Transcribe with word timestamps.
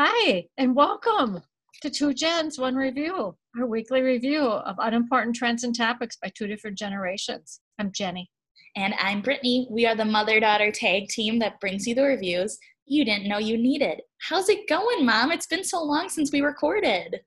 Hi, 0.00 0.46
and 0.56 0.76
welcome 0.76 1.42
to 1.82 1.90
Two 1.90 2.14
Gens, 2.14 2.56
One 2.56 2.76
Review, 2.76 3.36
our 3.58 3.66
weekly 3.66 4.00
review 4.00 4.42
of 4.42 4.76
unimportant 4.78 5.34
trends 5.34 5.64
and 5.64 5.76
topics 5.76 6.16
by 6.22 6.30
two 6.36 6.46
different 6.46 6.78
generations. 6.78 7.58
I'm 7.80 7.90
Jenny. 7.90 8.30
And 8.76 8.94
I'm 9.00 9.22
Brittany. 9.22 9.66
We 9.68 9.86
are 9.86 9.96
the 9.96 10.04
mother 10.04 10.38
daughter 10.38 10.70
tag 10.70 11.08
team 11.08 11.40
that 11.40 11.58
brings 11.58 11.84
you 11.84 11.96
the 11.96 12.04
reviews 12.04 12.56
you 12.86 13.04
didn't 13.04 13.26
know 13.26 13.38
you 13.38 13.58
needed. 13.58 14.02
How's 14.20 14.48
it 14.48 14.68
going, 14.68 15.04
Mom? 15.04 15.32
It's 15.32 15.48
been 15.48 15.64
so 15.64 15.82
long 15.82 16.08
since 16.08 16.30
we 16.30 16.42
recorded. 16.42 17.18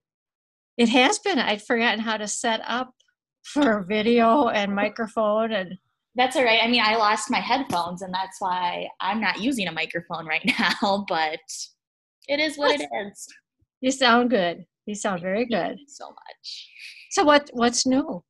It 0.77 0.87
has 0.87 1.19
been. 1.19 1.39
I'd 1.39 1.63
forgotten 1.63 1.99
how 1.99 2.15
to 2.15 2.27
set 2.29 2.61
up 2.65 2.93
for 3.43 3.83
video 3.83 4.47
and 4.47 4.73
microphone 4.73 5.51
and 5.51 5.77
that's 6.15 6.37
all 6.37 6.45
right. 6.45 6.63
I 6.63 6.69
mean, 6.69 6.83
I 6.85 6.95
lost 6.95 7.29
my 7.29 7.39
headphones, 7.39 8.01
and 8.01 8.13
that's 8.13 8.39
why 8.39 8.87
I'm 9.01 9.19
not 9.21 9.41
using 9.41 9.67
a 9.67 9.73
microphone 9.73 10.25
right 10.25 10.43
now, 10.81 11.05
but 11.09 11.39
it 12.31 12.39
is 12.39 12.57
what 12.57 12.79
it 12.79 12.89
is. 13.05 13.27
You 13.81 13.91
sound 13.91 14.29
good. 14.29 14.65
You 14.85 14.95
sound 14.95 15.21
very 15.21 15.45
good. 15.45 15.77
so 15.87 16.07
much. 16.07 16.69
So 17.11 17.23
what 17.25 17.49
what's 17.53 17.85
new? 17.85 18.23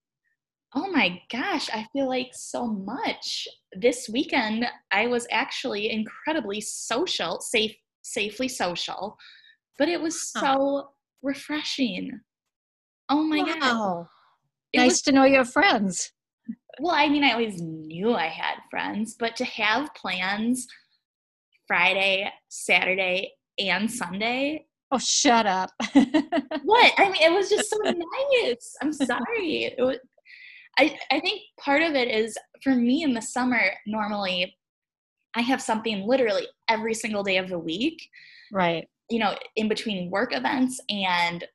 Oh 0.74 0.90
my 0.92 1.22
gosh, 1.32 1.70
I 1.70 1.86
feel 1.94 2.08
like 2.08 2.32
so 2.34 2.66
much. 2.66 3.48
This 3.74 4.10
weekend 4.12 4.66
I 4.92 5.06
was 5.06 5.28
actually 5.32 5.92
incredibly 5.92 6.62
social, 6.62 7.40
safe 7.42 7.76
safely 8.02 8.48
social, 8.48 9.18
but 9.78 9.88
it 9.88 10.02
was 10.02 10.32
so 10.32 10.90
refreshing. 11.22 12.20
Oh 13.10 13.24
my 13.24 13.38
wow. 13.38 13.60
god. 13.60 14.08
It 14.74 14.80
nice 14.80 14.92
was, 14.94 15.02
to 15.04 15.12
know 15.12 15.26
your 15.26 15.46
friends. 15.46 16.12
Well, 16.80 16.96
I 16.96 17.08
mean, 17.08 17.24
I 17.24 17.34
always 17.34 17.62
knew 17.62 18.14
I 18.14 18.28
had 18.28 18.56
friends, 18.72 19.16
but 19.20 19.36
to 19.36 19.46
have 19.46 19.94
plans 19.94 20.66
Friday, 21.68 22.32
Saturday, 22.50 23.34
and 23.70 23.90
Sunday. 23.90 24.66
Oh, 24.92 24.98
shut 24.98 25.46
up. 25.46 25.72
what? 25.94 26.94
I 26.98 27.10
mean, 27.10 27.22
it 27.22 27.32
was 27.32 27.50
just 27.50 27.70
so 27.70 27.78
nice. 27.78 28.76
I'm 28.82 28.92
sorry. 28.92 29.74
It 29.78 29.82
was, 29.82 29.98
I, 30.78 30.98
I 31.12 31.20
think 31.20 31.42
part 31.60 31.82
of 31.82 31.96
it 31.96 32.10
is 32.10 32.38
for 32.64 32.76
me 32.76 33.04
in 33.04 33.14
the 33.14 33.22
summer, 33.22 33.72
normally 33.86 34.56
I 35.36 35.42
have 35.42 35.62
something 35.62 36.06
literally 36.06 36.48
every 36.70 36.94
single 36.94 37.24
day 37.24 37.38
of 37.38 37.50
the 37.50 37.60
week. 37.60 38.02
Right. 38.52 38.88
You 39.10 39.20
know, 39.20 39.36
in 39.56 39.70
between 39.70 40.12
work 40.12 40.36
events 40.36 40.80
and 40.90 41.46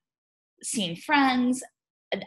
seeing 0.62 0.96
friends. 0.96 1.62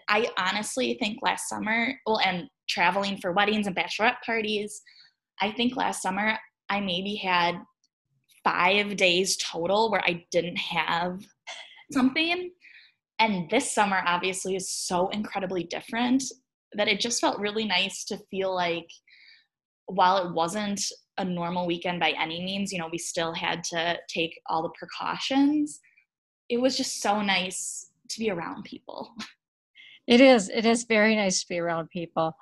I 0.08 0.28
honestly 0.38 0.98
think 1.00 1.20
last 1.22 1.50
summer, 1.50 1.94
well, 2.06 2.20
and 2.20 2.48
traveling 2.68 3.18
for 3.18 3.32
weddings 3.32 3.66
and 3.66 3.76
bachelorette 3.76 4.22
parties, 4.26 4.82
I 5.42 5.52
think 5.52 5.76
last 5.76 6.02
summer 6.02 6.38
I 6.70 6.82
maybe 6.82 7.16
had 7.16 7.56
five 8.50 8.98
days 8.98 9.38
total 9.38 9.92
where 9.92 10.04
I 10.04 10.26
didn't 10.32 10.58
have 10.58 11.22
something. 11.92 12.52
And 13.20 13.50
this 13.50 13.72
summer, 13.74 14.02
obviously, 14.06 14.56
is 14.56 14.74
so 14.74 15.10
incredibly 15.10 15.64
different 15.64 16.24
that 16.74 16.88
it 16.88 17.00
just 17.00 17.20
felt 17.20 17.40
really 17.40 17.66
nice 17.66 18.06
to 18.06 18.18
feel 18.32 18.54
like 18.56 18.90
while 19.88 20.18
it 20.26 20.34
wasn't 20.34 20.82
a 21.18 21.26
normal 21.26 21.68
weekend 21.68 22.00
by 22.00 22.12
any 22.12 22.44
means, 22.44 22.72
you 22.72 22.80
know, 22.80 22.90
we 22.92 22.98
still 22.98 23.34
had 23.34 23.64
to 23.66 23.98
take 24.08 24.40
all 24.48 24.64
the 24.64 24.70
precautions. 24.70 25.80
It 26.48 26.62
was 26.62 26.78
just 26.78 27.02
so 27.02 27.22
nice 27.22 27.92
to 28.10 28.20
be 28.20 28.30
around 28.30 28.64
people. 28.64 29.14
It 30.08 30.22
is. 30.22 30.50
It 30.50 30.66
is 30.66 30.86
very 30.86 31.16
nice 31.16 31.42
to 31.42 31.48
be 31.48 31.60
around 31.60 31.92
people. 31.92 32.36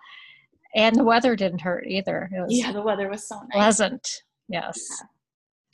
And 0.73 0.95
the 0.95 1.03
weather 1.03 1.35
didn't 1.35 1.59
hurt 1.59 1.85
either. 1.85 2.29
yeah, 2.47 2.71
the 2.71 2.81
weather 2.81 3.09
was 3.09 3.27
so 3.27 3.35
nice. 3.39 3.51
Pleasant. 3.51 4.23
Yes. 4.47 4.77
Yeah. 4.89 5.07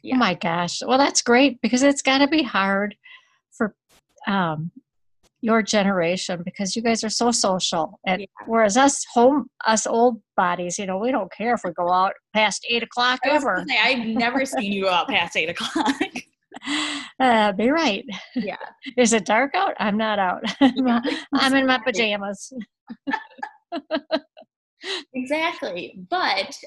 Yeah. 0.04 0.16
Oh 0.16 0.20
my 0.20 0.34
gosh. 0.34 0.82
Well, 0.86 0.98
that's 0.98 1.22
great 1.22 1.62
because 1.62 1.82
it's 1.82 2.02
got 2.02 2.20
to 2.20 2.28
be 2.28 2.44
hard 2.44 2.96
for 3.52 3.74
um, 4.28 4.72
your 5.42 5.62
generation 5.62 6.42
because 6.44 6.76
you 6.76 6.82
guys 6.82 7.04
are 7.04 7.10
so 7.10 7.32
social. 7.32 8.00
And 8.06 8.22
yeah. 8.22 8.28
whereas 8.46 8.78
us 8.78 9.06
home, 9.14 9.48
us 9.66 9.88
old 9.88 10.22
bodies, 10.38 10.78
you 10.78 10.86
know, 10.86 10.98
we 10.98 11.12
don't 11.12 11.32
care 11.32 11.54
if 11.54 11.62
we 11.64 11.72
go 11.72 11.92
out 11.92 12.14
past 12.34 12.66
eight 12.70 12.84
o'clock 12.84 13.20
ever. 13.26 13.64
Say, 13.68 13.78
I've 13.82 14.06
never 14.06 14.46
seen 14.46 14.72
you 14.72 14.90
out 14.90 15.08
past 15.08 15.36
eight 15.38 15.50
o'clock. 15.50 15.96
Uh, 17.20 17.52
be 17.52 17.70
right. 17.70 18.04
Yeah. 18.36 18.58
Is 18.98 19.14
it 19.14 19.26
dark 19.26 19.54
out? 19.56 19.76
I'm 19.80 19.98
not 19.98 20.20
out. 20.20 20.44
I'm 20.62 21.54
in 21.56 21.68
my 21.68 21.80
pajamas. 21.86 22.52
exactly. 25.14 26.00
But 26.10 26.58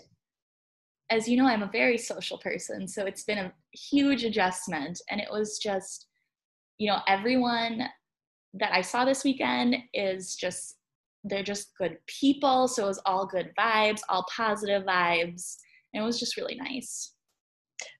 as 1.10 1.28
you 1.28 1.36
know, 1.36 1.46
I'm 1.46 1.62
a 1.62 1.70
very 1.70 1.98
social 1.98 2.38
person, 2.38 2.88
so 2.88 3.04
it's 3.04 3.24
been 3.24 3.38
a 3.38 3.52
huge 3.72 4.24
adjustment. 4.24 5.00
And 5.10 5.20
it 5.20 5.28
was 5.30 5.58
just, 5.58 6.06
you 6.78 6.88
know, 6.88 6.98
everyone 7.06 7.84
that 8.54 8.72
I 8.72 8.80
saw 8.80 9.04
this 9.04 9.24
weekend 9.24 9.76
is 9.94 10.34
just, 10.34 10.76
they're 11.24 11.42
just 11.42 11.76
good 11.78 11.98
people. 12.06 12.68
So 12.68 12.84
it 12.84 12.88
was 12.88 13.02
all 13.06 13.26
good 13.26 13.52
vibes, 13.58 14.00
all 14.08 14.26
positive 14.34 14.82
vibes. 14.84 15.56
And 15.92 16.02
it 16.02 16.06
was 16.06 16.18
just 16.18 16.36
really 16.36 16.56
nice. 16.56 17.12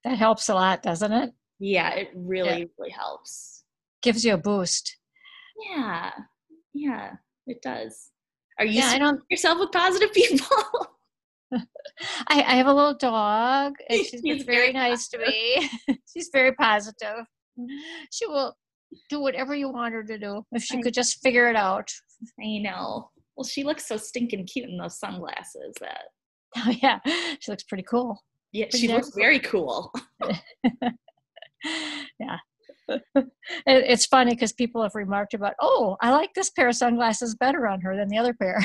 That 0.05 0.19
helps 0.19 0.49
a 0.49 0.55
lot, 0.55 0.83
doesn't 0.83 1.13
it? 1.13 1.33
Yeah, 1.59 1.91
it 1.91 2.11
really, 2.15 2.61
yeah. 2.61 2.65
really 2.79 2.91
helps. 2.91 3.65
Gives 4.03 4.25
you 4.25 4.35
a 4.35 4.39
boost. 4.39 4.97
Yeah, 5.71 6.11
yeah, 6.75 7.13
it 7.47 7.63
does. 7.63 8.11
Are 8.59 8.65
you 8.65 8.81
yeah, 8.81 8.99
don't... 8.99 9.21
yourself 9.31 9.59
with 9.59 9.73
positive 9.73 10.13
people? 10.15 10.49
I, 11.53 11.63
I, 12.29 12.57
have 12.57 12.67
a 12.67 12.75
little 12.75 12.95
dog, 12.95 13.75
and 13.89 13.99
she's, 14.05 14.21
she's 14.25 14.43
very, 14.43 14.73
very 14.73 14.73
nice 14.73 15.09
to 15.09 15.19
me. 15.19 15.71
she's 16.13 16.31
very 16.33 16.53
positive. 16.53 17.25
She 18.11 18.27
will 18.27 18.55
do 19.09 19.21
whatever 19.21 19.55
you 19.55 19.69
want 19.69 19.95
her 19.95 20.03
to 20.03 20.19
do 20.19 20.43
if 20.53 20.63
she 20.63 20.79
I, 20.79 20.83
could 20.83 20.95
just 20.95 21.21
figure 21.23 21.49
it 21.49 21.57
out. 21.57 21.91
I 22.41 22.59
know. 22.59 23.11
Well, 23.37 23.45
she 23.45 23.65
looks 23.65 23.87
so 23.87 23.97
stinking 23.97 24.47
cute 24.47 24.69
in 24.69 24.77
those 24.79 24.99
sunglasses. 24.99 25.75
That. 25.81 26.05
Oh 26.59 26.71
yeah, 26.83 27.01
she 27.41 27.51
looks 27.51 27.65
pretty 27.65 27.83
cool. 27.83 28.23
Yeah, 28.53 28.67
she 28.75 28.89
looks 28.89 29.11
very 29.15 29.41
cool. 29.41 29.93
yeah. 32.19 32.39
it's 33.67 34.07
funny 34.07 34.31
because 34.31 34.55
people 34.55 34.83
have 34.83 34.95
remarked 34.95 35.35
about, 35.35 35.53
oh, 35.61 35.99
I 36.01 36.13
like 36.13 36.33
this 36.35 36.49
pair 36.49 36.69
of 36.69 36.77
sunglasses 36.77 37.35
better 37.35 37.67
on 37.67 37.83
her 37.83 37.95
than 37.95 38.09
the 38.09 38.17
other 38.17 38.33
pair. 38.33 38.59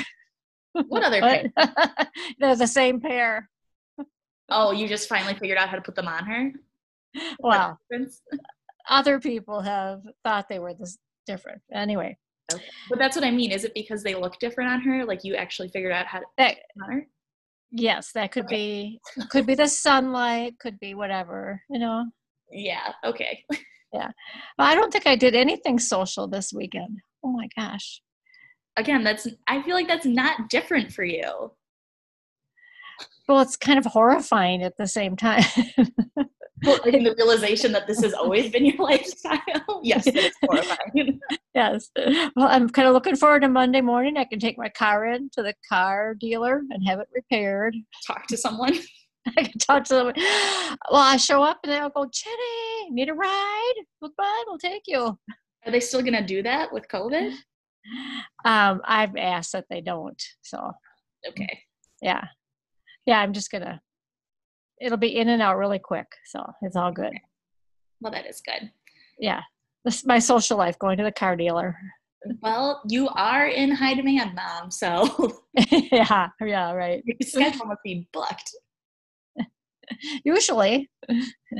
What 0.73 1.03
other 1.03 1.19
pair? 1.19 1.51
They're 2.39 2.55
the 2.55 2.67
same 2.67 2.99
pair. 2.99 3.49
Oh, 4.49 4.71
you 4.71 4.87
just 4.87 5.09
finally 5.09 5.33
figured 5.33 5.57
out 5.57 5.69
how 5.69 5.75
to 5.75 5.81
put 5.81 5.95
them 5.95 6.07
on 6.07 6.25
her? 6.25 6.51
Well, 7.39 7.77
other 8.89 9.19
people 9.19 9.59
have 9.59 10.01
thought 10.23 10.47
they 10.47 10.59
were 10.59 10.73
this 10.73 10.97
different. 11.25 11.61
Anyway. 11.73 12.17
Okay. 12.53 12.63
But 12.89 12.99
that's 12.99 13.17
what 13.17 13.25
I 13.25 13.31
mean. 13.31 13.51
Is 13.51 13.65
it 13.65 13.73
because 13.73 14.01
they 14.01 14.15
look 14.15 14.39
different 14.39 14.71
on 14.71 14.79
her? 14.79 15.03
Like 15.03 15.25
you 15.25 15.35
actually 15.35 15.67
figured 15.67 15.91
out 15.91 16.05
how 16.05 16.19
to 16.19 16.25
that, 16.37 16.59
on 16.81 16.89
her? 16.89 17.07
Yes, 17.69 18.13
that 18.13 18.31
could 18.31 18.45
okay. 18.45 18.55
be 18.55 18.99
could 19.29 19.45
be 19.45 19.55
the 19.55 19.67
sunlight, 19.67 20.57
could 20.57 20.79
be 20.79 20.93
whatever, 20.93 21.61
you 21.69 21.79
know. 21.79 22.05
Yeah, 22.49 22.93
okay. 23.03 23.43
yeah. 23.93 24.11
Well, 24.57 24.69
I 24.69 24.73
don't 24.73 24.93
think 24.93 25.05
I 25.05 25.17
did 25.17 25.35
anything 25.35 25.79
social 25.79 26.29
this 26.29 26.53
weekend. 26.53 26.99
Oh 27.25 27.31
my 27.33 27.49
gosh 27.57 28.01
again 28.81 29.03
that's 29.03 29.27
i 29.47 29.61
feel 29.61 29.75
like 29.75 29.87
that's 29.87 30.05
not 30.05 30.49
different 30.49 30.91
for 30.91 31.03
you 31.03 31.51
well 33.27 33.39
it's 33.39 33.55
kind 33.55 33.79
of 33.79 33.85
horrifying 33.85 34.63
at 34.63 34.75
the 34.77 34.87
same 34.87 35.15
time 35.15 35.43
well, 36.63 36.81
in 36.83 37.03
the 37.03 37.15
realization 37.17 37.71
that 37.71 37.87
this 37.87 38.01
has 38.01 38.13
always 38.13 38.51
been 38.51 38.65
your 38.65 38.77
lifestyle 38.77 39.39
yes 39.83 40.05
it's 40.07 40.35
horrifying 40.43 41.19
yes 41.55 41.89
well 42.35 42.47
i'm 42.47 42.67
kind 42.69 42.87
of 42.87 42.93
looking 42.93 43.15
forward 43.15 43.41
to 43.41 43.47
monday 43.47 43.81
morning 43.81 44.17
i 44.17 44.25
can 44.25 44.39
take 44.39 44.57
my 44.57 44.69
car 44.69 45.05
in 45.05 45.29
to 45.29 45.43
the 45.43 45.53
car 45.69 46.15
dealer 46.15 46.63
and 46.71 46.85
have 46.85 46.99
it 46.99 47.07
repaired 47.13 47.75
talk 48.05 48.27
to 48.27 48.35
someone 48.35 48.77
I 49.37 49.43
can 49.43 49.59
talk 49.59 49.83
to 49.83 49.93
them. 49.93 50.13
Well, 50.89 50.99
I 50.99 51.15
show 51.17 51.43
up 51.43 51.59
and 51.63 51.71
they'll 51.71 51.89
go, 51.89 52.09
Jenny, 52.11 52.89
need 52.89 53.07
a 53.07 53.13
ride? 53.13 53.73
Goodbye, 54.01 54.43
we'll 54.47 54.57
take 54.57 54.81
you. 54.87 55.15
Are 55.63 55.71
they 55.71 55.79
still 55.79 56.01
going 56.01 56.13
to 56.13 56.25
do 56.25 56.41
that 56.41 56.73
with 56.73 56.87
COVID? 56.87 57.35
Um, 58.45 58.81
I've 58.85 59.15
asked 59.15 59.53
that 59.53 59.65
they 59.69 59.81
don't. 59.81 60.21
So 60.41 60.71
okay, 61.27 61.59
yeah, 62.01 62.25
yeah. 63.05 63.19
I'm 63.19 63.33
just 63.33 63.51
gonna. 63.51 63.81
It'll 64.79 64.97
be 64.97 65.15
in 65.15 65.29
and 65.29 65.41
out 65.41 65.57
really 65.57 65.79
quick, 65.79 66.07
so 66.25 66.43
it's 66.61 66.75
all 66.75 66.91
good. 66.91 67.07
Okay. 67.07 67.21
Well, 67.99 68.11
that 68.13 68.25
is 68.25 68.41
good. 68.41 68.71
Yeah, 69.19 69.41
this 69.85 69.99
is 69.99 70.05
my 70.05 70.19
social 70.19 70.57
life 70.57 70.79
going 70.79 70.97
to 70.97 71.03
the 71.03 71.11
car 71.11 71.35
dealer. 71.35 71.77
Well, 72.41 72.81
you 72.87 73.09
are 73.09 73.47
in 73.47 73.71
high 73.71 73.95
demand, 73.95 74.35
mom. 74.35 74.69
So 74.71 75.41
yeah, 75.71 76.29
yeah, 76.39 76.71
right. 76.71 77.03
Your 77.05 77.15
schedule 77.23 77.65
must 77.65 77.81
be 77.83 78.07
booked. 78.13 78.51
Usually. 80.23 80.89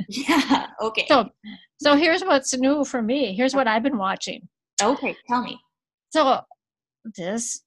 yeah. 0.08 0.68
Okay. 0.80 1.06
So, 1.08 1.30
so 1.80 1.96
here's 1.96 2.22
what's 2.22 2.56
new 2.56 2.84
for 2.84 3.02
me. 3.02 3.34
Here's 3.34 3.54
what 3.54 3.66
I've 3.66 3.82
been 3.82 3.98
watching. 3.98 4.48
Okay, 4.82 5.16
tell 5.28 5.42
me. 5.42 5.60
So 6.12 6.40
this 7.16 7.62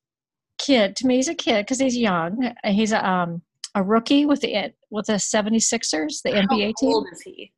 kid, 0.57 0.95
to 0.97 1.07
me, 1.07 1.15
he's 1.17 1.27
a 1.27 1.35
kid 1.35 1.65
because 1.65 1.79
he's 1.79 1.97
young. 1.97 2.53
He's 2.63 2.91
a 2.91 3.07
um 3.07 3.41
a 3.73 3.83
rookie 3.83 4.25
with 4.25 4.41
the 4.41 4.73
with 4.89 5.07
the 5.07 5.13
76ers, 5.13 6.21
the 6.23 6.31
How 6.31 6.41
NBA 6.43 6.73
team. 6.77 6.89
How 6.89 6.95
old 6.95 7.07
is 7.11 7.21
he? 7.21 7.51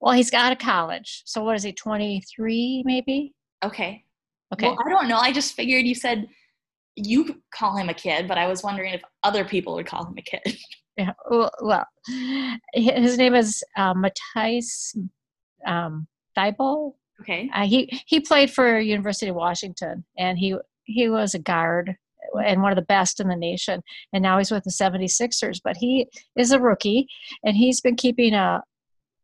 Well, 0.00 0.14
he's 0.14 0.30
got 0.30 0.52
a 0.52 0.56
college. 0.56 1.22
So 1.26 1.42
what 1.42 1.56
is 1.56 1.62
he? 1.62 1.72
Twenty 1.72 2.22
three, 2.34 2.82
maybe. 2.84 3.34
Okay. 3.64 4.04
Okay. 4.52 4.68
Well, 4.68 4.78
I 4.84 4.88
don't 4.88 5.08
know. 5.08 5.18
I 5.18 5.32
just 5.32 5.54
figured 5.54 5.86
you 5.86 5.94
said 5.94 6.28
you 6.94 7.42
call 7.54 7.76
him 7.76 7.88
a 7.88 7.94
kid, 7.94 8.28
but 8.28 8.38
I 8.38 8.46
was 8.46 8.62
wondering 8.62 8.92
if 8.94 9.02
other 9.22 9.44
people 9.44 9.74
would 9.74 9.86
call 9.86 10.06
him 10.06 10.14
a 10.18 10.22
kid. 10.22 10.56
Yeah. 10.98 11.12
Well, 11.30 11.86
his 12.74 13.18
name 13.18 13.36
is 13.36 13.62
uh, 13.76 13.94
Matisse 13.94 14.96
um, 15.64 16.08
Thybulle. 16.36 16.94
Okay. 17.20 17.50
Uh, 17.52 17.66
he 17.66 18.02
he 18.06 18.20
played 18.20 18.50
for 18.50 18.78
University 18.78 19.28
of 19.28 19.36
Washington, 19.36 20.04
and 20.16 20.38
he 20.38 20.56
he 20.84 21.08
was 21.08 21.34
a 21.34 21.38
guard 21.38 21.96
and 22.44 22.62
one 22.62 22.72
of 22.72 22.76
the 22.76 22.82
best 22.82 23.20
in 23.20 23.28
the 23.28 23.36
nation. 23.36 23.82
And 24.12 24.22
now 24.22 24.38
he's 24.38 24.50
with 24.50 24.64
the 24.64 24.70
76ers. 24.70 25.60
But 25.62 25.76
he 25.76 26.08
is 26.36 26.52
a 26.52 26.60
rookie, 26.60 27.08
and 27.44 27.56
he's 27.56 27.80
been 27.80 27.96
keeping 27.96 28.34
a, 28.34 28.62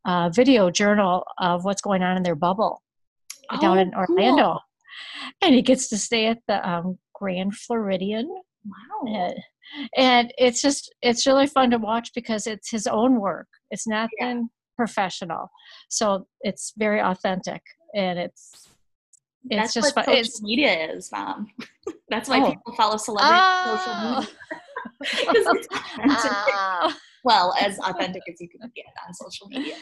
a 0.06 0.30
video 0.34 0.70
journal 0.70 1.24
of 1.38 1.64
what's 1.64 1.82
going 1.82 2.02
on 2.02 2.16
in 2.16 2.22
their 2.22 2.34
bubble 2.34 2.82
oh, 3.50 3.60
down 3.60 3.78
in 3.78 3.94
Orlando. 3.94 4.42
Cool. 4.42 4.60
And 5.42 5.54
he 5.54 5.62
gets 5.62 5.88
to 5.88 5.98
stay 5.98 6.26
at 6.26 6.38
the 6.46 6.66
um, 6.68 6.98
Grand 7.14 7.54
Floridian. 7.54 8.28
Wow. 8.64 9.12
And, 9.12 9.38
and, 9.96 10.34
it's 10.38 10.62
just, 10.62 10.94
it's 11.02 11.26
really 11.26 11.46
fun 11.46 11.70
to 11.70 11.78
watch 11.78 12.12
because 12.14 12.46
it's 12.46 12.70
his 12.70 12.86
own 12.86 13.20
work. 13.20 13.48
It's 13.70 13.86
nothing 13.86 14.10
yeah. 14.20 14.40
professional. 14.76 15.50
So 15.88 16.26
it's 16.42 16.72
very 16.76 17.00
authentic. 17.00 17.62
And 17.94 18.18
it's, 18.18 18.68
it's 19.48 19.56
That's 19.60 19.74
just 19.74 19.96
what 19.96 20.04
fun. 20.06 20.14
social 20.14 20.20
it's, 20.20 20.42
media 20.42 20.92
is, 20.92 21.10
mom. 21.12 21.48
That's 22.08 22.28
why 22.28 22.40
oh. 22.40 22.50
people 22.50 22.74
follow 22.74 22.96
celebrities 22.96 23.40
oh. 23.40 24.26
social 25.06 25.54
media. 25.56 25.68
oh. 26.08 26.94
Well, 27.24 27.54
as 27.58 27.78
authentic 27.78 28.20
as 28.30 28.38
you 28.38 28.50
can 28.50 28.60
get 28.76 28.84
on 29.06 29.14
social 29.14 29.48
media. 29.48 29.76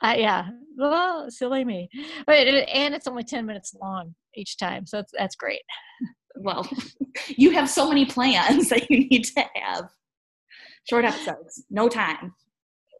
Uh, 0.00 0.14
yeah, 0.16 0.48
well, 0.76 1.28
silly 1.28 1.64
me. 1.64 1.88
but 2.24 2.36
And 2.36 2.94
it's 2.94 3.08
only 3.08 3.24
10 3.24 3.44
minutes 3.44 3.74
long 3.82 4.14
each 4.36 4.56
time. 4.56 4.86
So 4.86 5.02
that's 5.12 5.34
great. 5.34 5.62
Well, 6.36 6.68
you 7.28 7.50
have 7.50 7.68
so 7.68 7.88
many 7.88 8.06
plans 8.06 8.68
that 8.68 8.88
you 8.90 9.08
need 9.08 9.24
to 9.24 9.44
have 9.56 9.88
short 10.88 11.04
episodes, 11.04 11.64
no 11.68 11.88
time. 11.88 12.32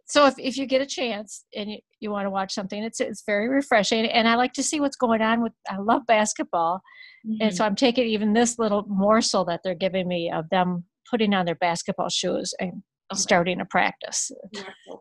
So 0.06 0.26
if, 0.26 0.34
if 0.38 0.56
you 0.56 0.66
get 0.66 0.82
a 0.82 0.86
chance 0.86 1.44
and 1.56 1.70
you, 1.70 1.78
you 2.00 2.10
want 2.10 2.26
to 2.26 2.30
watch 2.30 2.52
something, 2.52 2.82
it's 2.82 3.00
it's 3.00 3.22
very 3.26 3.48
refreshing. 3.48 4.06
And 4.06 4.28
I 4.28 4.34
like 4.34 4.52
to 4.54 4.62
see 4.62 4.80
what's 4.80 4.96
going 4.96 5.22
on 5.22 5.42
with. 5.42 5.52
I 5.68 5.78
love 5.78 6.02
basketball, 6.06 6.82
mm-hmm. 7.26 7.40
and 7.40 7.56
so 7.56 7.64
I'm 7.64 7.74
taking 7.74 8.06
even 8.06 8.32
this 8.32 8.58
little 8.58 8.84
morsel 8.88 9.44
that 9.46 9.60
they're 9.64 9.74
giving 9.74 10.06
me 10.06 10.30
of 10.30 10.48
them 10.50 10.84
putting 11.10 11.34
on 11.34 11.46
their 11.46 11.54
basketball 11.54 12.10
shoes 12.10 12.54
and 12.60 12.82
okay. 13.12 13.20
starting 13.20 13.60
a 13.60 13.64
practice. 13.64 14.30
So 14.54 15.00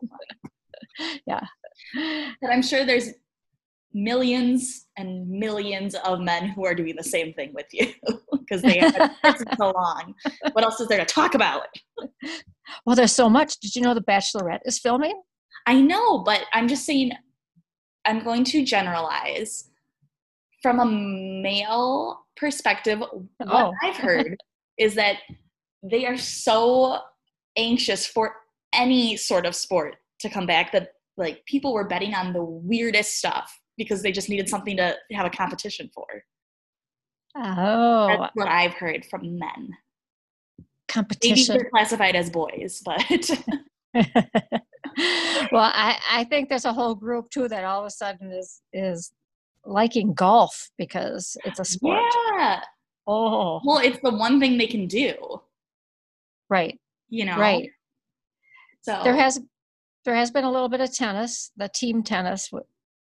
yeah, 1.26 1.44
but 2.40 2.50
I'm 2.50 2.62
sure 2.62 2.84
there's 2.86 3.10
millions 3.94 4.86
and 4.98 5.28
millions 5.28 5.94
of 6.04 6.20
men 6.20 6.48
who 6.48 6.66
are 6.66 6.74
doing 6.74 6.96
the 6.96 7.04
same 7.04 7.32
thing 7.32 7.52
with 7.54 7.66
you 7.72 7.92
because 8.32 8.60
they 8.60 8.78
have 8.78 9.10
so 9.56 9.70
long. 9.70 10.14
What 10.52 10.64
else 10.64 10.80
is 10.80 10.88
there 10.88 10.98
to 10.98 11.06
talk 11.06 11.34
about? 11.34 11.62
Well, 12.86 12.96
there's 12.96 13.12
so 13.12 13.28
much. 13.28 13.60
Did 13.60 13.76
you 13.76 13.82
know 13.82 13.92
The 13.92 14.00
Bachelorette 14.00 14.60
is 14.64 14.78
filming? 14.78 15.20
I 15.66 15.82
know, 15.82 16.20
but 16.20 16.46
I'm 16.54 16.66
just 16.66 16.86
saying, 16.86 17.12
I'm 18.06 18.24
going 18.24 18.42
to 18.44 18.64
generalize. 18.64 19.68
From 20.62 20.80
a 20.80 20.86
male 20.86 22.24
perspective, 22.38 23.00
what 23.00 23.20
oh. 23.48 23.72
I've 23.82 23.98
heard 23.98 24.38
is 24.78 24.94
that 24.94 25.18
they 25.82 26.06
are 26.06 26.16
so 26.16 27.00
anxious 27.54 28.06
for 28.06 28.34
any 28.74 29.18
sort 29.18 29.44
of 29.44 29.54
sport 29.54 29.96
to 30.20 30.30
come 30.30 30.46
back 30.46 30.72
that 30.72 30.88
like 31.18 31.44
people 31.44 31.74
were 31.74 31.86
betting 31.86 32.14
on 32.14 32.32
the 32.32 32.42
weirdest 32.42 33.18
stuff 33.18 33.60
because 33.76 34.02
they 34.02 34.12
just 34.12 34.28
needed 34.28 34.48
something 34.48 34.76
to 34.76 34.96
have 35.12 35.26
a 35.26 35.30
competition 35.30 35.90
for. 35.94 36.06
Oh, 37.36 38.06
that's 38.08 38.34
what 38.34 38.48
I've 38.48 38.74
heard 38.74 39.04
from 39.06 39.38
men. 39.38 39.76
Competition. 40.88 41.54
Maybe 41.54 41.62
they're 41.62 41.70
classified 41.70 42.14
as 42.14 42.30
boys, 42.30 42.82
but. 42.84 43.30
well, 45.52 45.72
I, 45.74 45.98
I 46.10 46.24
think 46.24 46.48
there's 46.48 46.64
a 46.64 46.72
whole 46.72 46.94
group 46.94 47.30
too 47.30 47.48
that 47.48 47.64
all 47.64 47.80
of 47.80 47.86
a 47.86 47.90
sudden 47.90 48.30
is 48.30 48.60
is 48.72 49.12
liking 49.64 50.14
golf 50.14 50.70
because 50.78 51.36
it's 51.44 51.58
a 51.58 51.64
sport. 51.64 52.00
Yeah. 52.36 52.60
Oh. 53.06 53.60
Well, 53.64 53.78
it's 53.78 53.98
the 54.02 54.14
one 54.14 54.40
thing 54.40 54.56
they 54.56 54.66
can 54.66 54.86
do. 54.86 55.14
Right. 56.48 56.78
You 57.08 57.24
know. 57.24 57.38
Right. 57.38 57.70
So 58.82 59.00
there 59.02 59.16
has 59.16 59.40
there 60.04 60.14
has 60.14 60.30
been 60.30 60.44
a 60.44 60.50
little 60.50 60.68
bit 60.68 60.80
of 60.80 60.94
tennis, 60.94 61.50
the 61.56 61.68
team 61.68 62.02
tennis, 62.02 62.50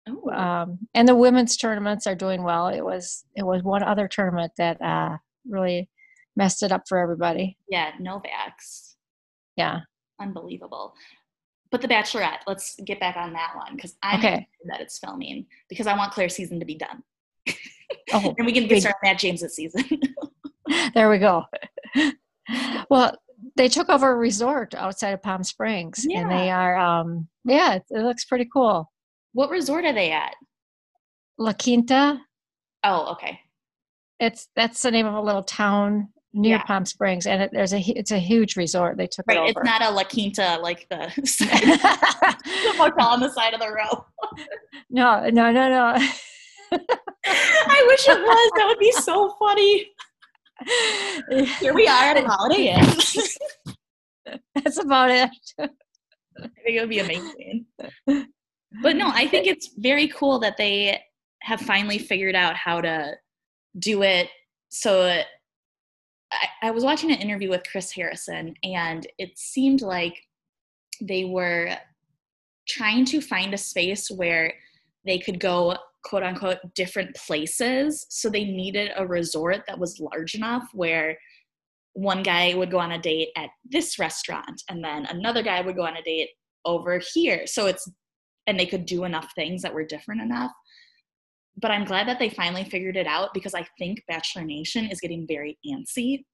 um, 0.07 0.79
and 0.95 1.09
the 1.09 1.15
women's 1.15 1.57
tournaments 1.57 2.07
are 2.07 2.15
doing 2.15 2.43
well. 2.43 2.69
It 2.69 2.85
was 2.85 3.25
it 3.37 3.45
was 3.45 3.63
one 3.63 3.83
other 3.83 4.09
tournament 4.09 4.53
that 4.59 4.81
uh, 4.81 5.19
really 5.49 5.89
messed 6.37 6.63
it 6.63 6.73
up 6.73 6.83
for 6.89 6.99
everybody. 6.99 7.59
Yeah, 7.69 7.93
Novak's. 8.01 8.97
Yeah, 9.57 9.81
unbelievable. 10.21 10.95
But 11.71 11.81
the 11.81 11.89
Bachelorette, 11.89 12.41
let's 12.47 12.77
get 12.85 13.01
back 13.01 13.17
on 13.17 13.33
that 13.33 13.53
one 13.57 13.77
because 13.77 13.97
I'm 14.03 14.19
okay. 14.19 14.47
that 14.67 14.81
it's 14.81 14.99
filming 14.99 15.47
because 15.71 15.87
I 15.87 15.97
want 15.97 16.13
Clare's 16.13 16.37
season 16.37 16.61
to 16.61 16.67
be 16.67 16.75
done. 16.75 17.03
oh, 18.13 18.35
and 18.39 18.47
we 18.47 18.53
can 18.53 18.67
get 18.69 18.83
started 18.83 18.97
on 19.03 19.11
Matt 19.11 19.19
James's 19.19 19.57
season. 19.57 19.83
there 20.95 21.11
we 21.11 21.19
go. 21.19 21.45
Well, 22.91 23.17
they 23.57 23.69
took 23.69 23.89
over 23.89 24.11
a 24.11 24.17
resort 24.17 24.75
outside 24.75 25.13
of 25.13 25.23
Palm 25.23 25.43
Springs, 25.43 26.05
yeah. 26.07 26.21
and 26.21 26.31
they 26.31 26.51
are, 26.51 26.77
um, 26.77 27.29
yeah, 27.45 27.75
it, 27.75 27.85
it, 27.91 28.03
looks 28.03 28.25
pretty 28.25 28.49
cool. 28.53 28.92
What 29.33 29.51
resort 29.51 29.85
are 29.85 29.93
they 29.93 30.13
at? 30.13 30.35
La 31.39 31.53
Quinta. 31.53 32.21
Oh, 32.85 33.13
okay. 33.13 33.41
It's 34.21 34.49
that's 34.55 34.83
the 34.83 34.91
name 34.91 35.07
of 35.07 35.15
a 35.15 35.21
little 35.21 35.43
town 35.43 36.09
near 36.35 36.57
yeah. 36.57 36.63
Palm 36.63 36.85
Springs, 36.85 37.27
and 37.27 37.43
it, 37.43 37.51
there's 37.53 37.73
a 37.73 37.81
it's 37.81 38.11
a 38.11 38.19
huge 38.19 38.57
resort. 38.57 38.97
They 38.97 39.07
took 39.07 39.27
right. 39.27 39.39
it 39.39 39.41
over. 39.41 39.51
It's 39.51 39.65
not 39.65 39.83
a 39.83 39.91
La 39.91 40.05
Quinta 40.05 40.59
like 40.63 40.87
the, 40.89 40.97
the 41.17 42.75
hotel 42.77 43.09
on 43.09 43.21
the 43.21 43.31
side 43.31 43.55
of 43.55 43.61
the 43.61 43.71
road. 43.71 44.05
no, 44.91 45.29
no, 45.31 45.51
no, 45.51 45.69
no. 45.69 46.09
I 46.75 47.85
wish 47.87 48.09
it 48.09 48.19
was. 48.19 48.53
That 48.57 48.67
would 48.67 48.79
be 48.79 48.93
so 48.93 49.35
funny. 49.39 49.87
Here 51.59 51.75
we 51.75 51.87
are 51.87 52.05
at 52.05 52.17
a 52.17 52.27
Holiday 52.27 52.75
Inn. 52.75 54.39
That's 54.55 54.79
about 54.79 55.11
it. 55.11 55.31
I 55.59 55.69
think 56.65 56.77
it 56.77 56.81
would 56.81 56.89
be 56.89 57.01
amazing. 57.01 57.67
But 58.81 58.97
no, 58.97 59.11
I 59.13 59.27
think 59.27 59.47
it's 59.47 59.71
very 59.77 60.09
cool 60.09 60.39
that 60.41 60.57
they 60.57 61.03
have 61.43 61.61
finally 61.61 61.99
figured 61.99 62.35
out 62.35 62.57
how 62.57 62.81
to 62.81 63.15
do 63.79 64.03
it. 64.03 64.29
So 64.69 65.03
I, 66.33 66.47
I 66.63 66.71
was 66.71 66.85
watching 66.85 67.11
an 67.11 67.19
interview 67.19 67.51
with 67.51 67.65
Chris 67.71 67.93
Harrison, 67.93 68.55
and 68.63 69.07
it 69.19 69.37
seemed 69.37 69.83
like 69.83 70.17
they 71.01 71.25
were 71.25 71.77
trying 72.69 73.05
to 73.07 73.21
find 73.21 73.53
a 73.53 73.59
space 73.59 74.11
where 74.11 74.55
they 75.05 75.19
could 75.19 75.41
go 75.41 75.77
quote 76.05 76.23
unquote 76.23 76.59
different 76.75 77.15
places. 77.17 78.07
So 78.09 78.29
they 78.29 78.45
needed 78.45 78.93
a 78.97 79.07
resort 79.07 79.65
that 79.67 79.79
was 79.79 80.01
large 80.01 80.35
enough 80.35 80.69
where 80.73 81.19
one 81.95 82.23
guy 82.23 82.55
would 82.55 82.71
go 82.71 82.79
on 82.79 82.93
a 82.93 83.01
date 83.01 83.29
at 83.37 83.51
this 83.69 83.99
restaurant 83.99 84.63
and 84.69 84.83
then 84.83 85.07
another 85.07 85.43
guy 85.43 85.61
would 85.61 85.77
go 85.77 85.85
on 85.85 85.97
a 85.97 86.03
date 86.03 86.31
over 86.65 87.01
here. 87.13 87.47
So 87.47 87.67
it's, 87.67 87.89
and 88.47 88.59
they 88.59 88.67
could 88.67 88.87
do 88.87 89.05
enough 89.05 89.33
things 89.35 89.63
that 89.63 89.75
were 89.75 89.85
different 89.85 90.21
enough. 90.21 90.51
But 91.57 91.71
I'm 91.71 91.85
glad 91.85 92.09
that 92.09 92.19
they 92.19 92.31
finally 92.31 92.65
figured 92.65 92.97
it 92.97 93.07
out 93.07 93.35
because 93.35 93.55
I 93.55 93.67
think 93.79 94.03
Bachelor 94.09 94.45
Nation 94.45 94.87
is 94.87 95.01
getting 95.01 95.27
very 95.27 95.59
antsy. 95.67 96.25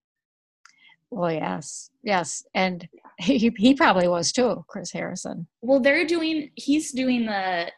Well, 1.11 1.33
yes, 1.33 1.91
yes, 2.03 2.45
and 2.55 2.87
he 3.19 3.53
he 3.57 3.75
probably 3.75 4.09
was 4.09 4.31
too, 4.31 4.65
Chris 4.69 4.93
Harrison. 4.93 5.47
Well, 5.63 5.81
they're 5.81 6.07
doing 6.07 6.51
he's 6.55 6.93
doing 6.93 7.25
the 7.27 7.73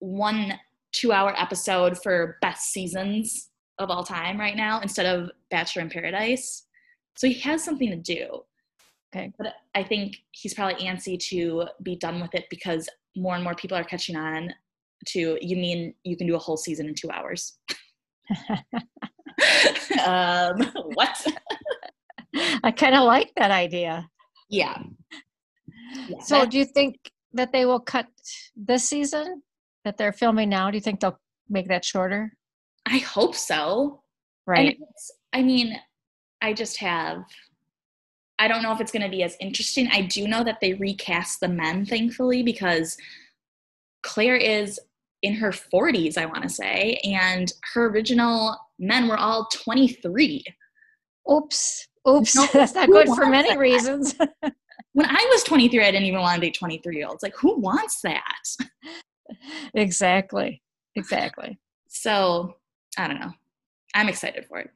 one 0.00 0.58
two 0.92 1.12
hour 1.12 1.34
episode 1.40 2.00
for 2.02 2.36
best 2.42 2.72
seasons 2.72 3.50
of 3.78 3.90
all 3.90 4.04
time 4.04 4.38
right 4.38 4.56
now 4.56 4.80
instead 4.80 5.06
of 5.06 5.30
Bachelor 5.50 5.82
in 5.82 5.90
Paradise. 5.90 6.66
So 7.16 7.26
he 7.26 7.34
has 7.40 7.64
something 7.64 7.90
to 7.90 7.96
do. 7.96 8.42
Okay. 9.14 9.32
But 9.38 9.54
I 9.74 9.82
think 9.82 10.18
he's 10.32 10.54
probably 10.54 10.84
antsy 10.84 11.18
to 11.30 11.66
be 11.82 11.96
done 11.96 12.20
with 12.20 12.34
it 12.34 12.44
because 12.50 12.88
more 13.16 13.34
and 13.34 13.44
more 13.44 13.54
people 13.54 13.76
are 13.76 13.84
catching 13.84 14.16
on 14.16 14.52
to 15.06 15.38
you 15.40 15.56
mean 15.56 15.94
you 16.04 16.16
can 16.16 16.26
do 16.26 16.34
a 16.34 16.38
whole 16.38 16.56
season 16.56 16.86
in 16.86 16.94
two 16.94 17.10
hours. 17.10 17.58
um, 20.06 20.60
what? 20.94 21.26
I 22.62 22.70
kind 22.70 22.94
of 22.94 23.04
like 23.04 23.32
that 23.36 23.50
idea. 23.50 24.08
Yeah. 24.48 24.82
yeah 26.08 26.20
so, 26.20 26.46
do 26.46 26.58
you 26.58 26.64
think 26.64 26.96
that 27.32 27.52
they 27.52 27.66
will 27.66 27.80
cut 27.80 28.06
this 28.56 28.88
season? 28.88 29.42
that 29.86 29.96
they're 29.96 30.12
filming 30.12 30.48
now? 30.48 30.68
Do 30.68 30.76
you 30.76 30.80
think 30.82 31.00
they'll 31.00 31.18
make 31.48 31.68
that 31.68 31.84
shorter? 31.84 32.32
I 32.86 32.98
hope 32.98 33.36
so. 33.36 34.02
Right. 34.44 34.76
I 35.32 35.42
mean, 35.42 35.80
I 36.42 36.52
just 36.52 36.76
have. 36.78 37.18
I 38.38 38.48
don't 38.48 38.62
know 38.62 38.72
if 38.72 38.80
it's 38.80 38.92
going 38.92 39.02
to 39.02 39.08
be 39.08 39.22
as 39.22 39.36
interesting. 39.40 39.88
I 39.92 40.02
do 40.02 40.28
know 40.28 40.44
that 40.44 40.60
they 40.60 40.74
recast 40.74 41.40
the 41.40 41.48
men, 41.48 41.86
thankfully, 41.86 42.42
because 42.42 42.96
Clare 44.02 44.36
is 44.36 44.78
in 45.22 45.34
her 45.34 45.50
40s, 45.50 46.18
I 46.18 46.26
want 46.26 46.42
to 46.42 46.48
say, 46.48 47.00
and 47.04 47.52
her 47.74 47.86
original 47.86 48.56
men 48.78 49.08
were 49.08 49.16
all 49.16 49.48
23. 49.52 50.44
Oops. 51.32 51.88
Oops. 52.08 52.36
No, 52.36 52.46
That's 52.52 52.74
not 52.74 52.88
good 52.88 53.08
for 53.08 53.26
many 53.26 53.50
that? 53.50 53.58
reasons. 53.58 54.14
when 54.92 55.06
I 55.06 55.28
was 55.30 55.42
23, 55.44 55.80
I 55.82 55.90
didn't 55.90 56.06
even 56.06 56.20
want 56.20 56.40
to 56.40 56.46
date 56.46 56.56
23 56.58 56.96
year 56.96 57.06
olds. 57.08 57.22
Like, 57.22 57.36
who 57.36 57.58
wants 57.58 58.00
that? 58.02 58.22
Exactly. 59.74 60.62
Exactly. 60.94 61.58
So, 61.88 62.56
I 62.96 63.08
don't 63.08 63.20
know. 63.20 63.32
I'm 63.94 64.08
excited 64.08 64.46
for 64.46 64.58
it. 64.60 64.70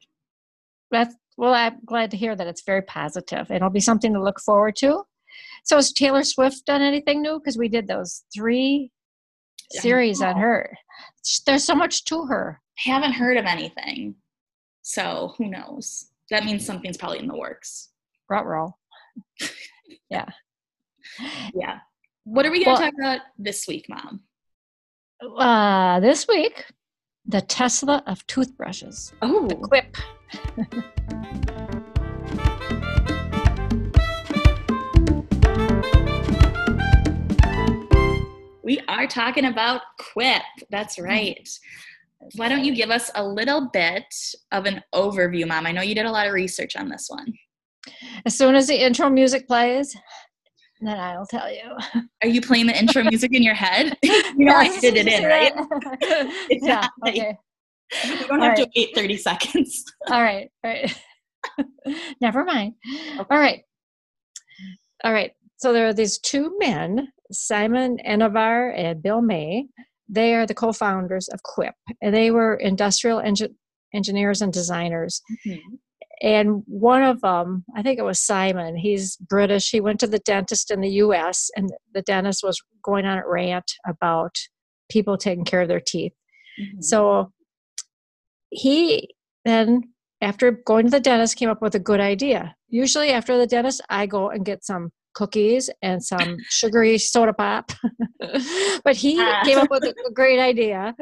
That's 0.90 1.14
well, 1.40 1.54
I'm 1.54 1.78
glad 1.86 2.10
to 2.10 2.18
hear 2.18 2.36
that 2.36 2.46
it's 2.46 2.60
very 2.60 2.82
positive. 2.82 3.50
It'll 3.50 3.70
be 3.70 3.80
something 3.80 4.12
to 4.12 4.22
look 4.22 4.38
forward 4.38 4.76
to. 4.76 5.04
So, 5.64 5.76
has 5.76 5.90
Taylor 5.90 6.22
Swift 6.22 6.66
done 6.66 6.82
anything 6.82 7.22
new? 7.22 7.40
Because 7.40 7.56
we 7.56 7.66
did 7.66 7.88
those 7.88 8.24
three 8.34 8.92
series 9.70 10.20
on 10.20 10.36
her. 10.36 10.76
There's 11.46 11.64
so 11.64 11.74
much 11.74 12.04
to 12.04 12.26
her. 12.26 12.60
I 12.86 12.90
haven't 12.90 13.12
heard 13.12 13.38
of 13.38 13.46
anything. 13.46 14.16
So, 14.82 15.32
who 15.38 15.48
knows? 15.48 16.10
That 16.28 16.44
means 16.44 16.66
something's 16.66 16.98
probably 16.98 17.20
in 17.20 17.26
the 17.26 17.36
works. 17.36 17.88
Rut 18.28 18.44
roll. 18.44 18.76
yeah. 20.10 20.28
Yeah. 21.54 21.78
What 22.24 22.44
are 22.44 22.50
we 22.50 22.62
going 22.62 22.76
to 22.76 22.82
well, 22.82 22.90
talk 22.90 23.00
about 23.00 23.20
this 23.38 23.66
week, 23.66 23.86
Mom? 23.88 24.20
Uh, 25.38 26.00
this 26.00 26.28
week, 26.28 26.66
the 27.24 27.40
Tesla 27.40 28.02
of 28.06 28.26
toothbrushes. 28.26 29.14
Oh, 29.22 29.48
the 29.48 29.54
Quip. 29.54 29.96
we 38.62 38.80
are 38.88 39.06
talking 39.06 39.46
about 39.46 39.82
Quip. 39.98 40.42
That's 40.70 40.96
mm. 40.96 41.04
right. 41.04 41.48
Why 42.36 42.48
don't 42.48 42.64
you 42.64 42.74
give 42.74 42.90
us 42.90 43.10
a 43.14 43.26
little 43.26 43.70
bit 43.72 44.04
of 44.52 44.66
an 44.66 44.82
overview, 44.94 45.46
Mom? 45.48 45.66
I 45.66 45.72
know 45.72 45.82
you 45.82 45.94
did 45.94 46.06
a 46.06 46.10
lot 46.10 46.26
of 46.26 46.34
research 46.34 46.76
on 46.76 46.88
this 46.88 47.06
one. 47.08 47.32
As 48.26 48.36
soon 48.36 48.54
as 48.54 48.66
the 48.66 48.84
intro 48.84 49.08
music 49.08 49.46
plays, 49.46 49.96
then 50.82 50.98
I'll 50.98 51.26
tell 51.26 51.50
you. 51.50 51.76
Are 52.22 52.28
you 52.28 52.40
playing 52.40 52.66
the 52.66 52.78
intro 52.78 53.02
music 53.04 53.34
in 53.34 53.42
your 53.42 53.54
head? 53.54 53.96
you 54.02 54.44
know, 54.44 54.54
I 54.54 54.78
did 54.80 54.96
it 54.96 55.06
in, 55.06 55.24
right? 55.24 55.52
it's 56.50 56.66
yeah, 56.66 56.86
okay. 57.06 57.36
You 58.04 58.18
don't 58.26 58.32
All 58.32 58.40
have 58.40 58.58
right. 58.58 58.64
to 58.64 58.70
wait 58.76 58.94
30 58.94 59.16
seconds. 59.16 59.84
All 60.10 60.22
right. 60.22 60.50
All 60.64 60.70
right. 60.70 61.00
Never 62.20 62.44
mind. 62.44 62.74
Okay. 63.18 63.24
All 63.30 63.38
right. 63.38 63.62
All 65.04 65.12
right. 65.12 65.32
So 65.56 65.72
there 65.72 65.88
are 65.88 65.94
these 65.94 66.18
two 66.18 66.56
men, 66.58 67.08
Simon 67.32 67.98
Enever 68.00 68.70
and 68.70 69.02
Bill 69.02 69.22
May. 69.22 69.66
They 70.08 70.34
are 70.34 70.46
the 70.46 70.54
co-founders 70.54 71.28
of 71.28 71.42
Quip, 71.44 71.74
and 72.02 72.14
they 72.14 72.30
were 72.30 72.54
industrial 72.56 73.20
engi- 73.20 73.54
engineers 73.94 74.42
and 74.42 74.52
designers. 74.52 75.22
Mm-hmm 75.46 75.76
and 76.20 76.62
one 76.66 77.02
of 77.02 77.20
them 77.20 77.64
i 77.76 77.82
think 77.82 77.98
it 77.98 78.04
was 78.04 78.20
simon 78.20 78.76
he's 78.76 79.16
british 79.16 79.70
he 79.70 79.80
went 79.80 79.98
to 79.98 80.06
the 80.06 80.18
dentist 80.20 80.70
in 80.70 80.80
the 80.80 80.88
us 80.88 81.50
and 81.56 81.70
the 81.94 82.02
dentist 82.02 82.42
was 82.42 82.60
going 82.82 83.06
on 83.06 83.18
a 83.18 83.26
rant 83.26 83.72
about 83.86 84.36
people 84.90 85.16
taking 85.16 85.44
care 85.44 85.62
of 85.62 85.68
their 85.68 85.80
teeth 85.80 86.12
mm-hmm. 86.60 86.80
so 86.80 87.32
he 88.50 89.08
then 89.44 89.82
after 90.20 90.50
going 90.50 90.84
to 90.84 90.90
the 90.90 91.00
dentist 91.00 91.36
came 91.36 91.48
up 91.48 91.62
with 91.62 91.74
a 91.74 91.80
good 91.80 92.00
idea 92.00 92.54
usually 92.68 93.10
after 93.10 93.38
the 93.38 93.46
dentist 93.46 93.80
i 93.88 94.06
go 94.06 94.28
and 94.28 94.44
get 94.44 94.64
some 94.64 94.90
cookies 95.14 95.68
and 95.82 96.02
some 96.02 96.36
sugary 96.48 96.98
soda 96.98 97.32
pop 97.32 97.72
but 98.84 98.96
he 98.96 99.20
uh. 99.20 99.44
came 99.44 99.58
up 99.58 99.70
with 99.70 99.82
a, 99.84 99.94
great 100.14 100.38
idea 100.38 100.94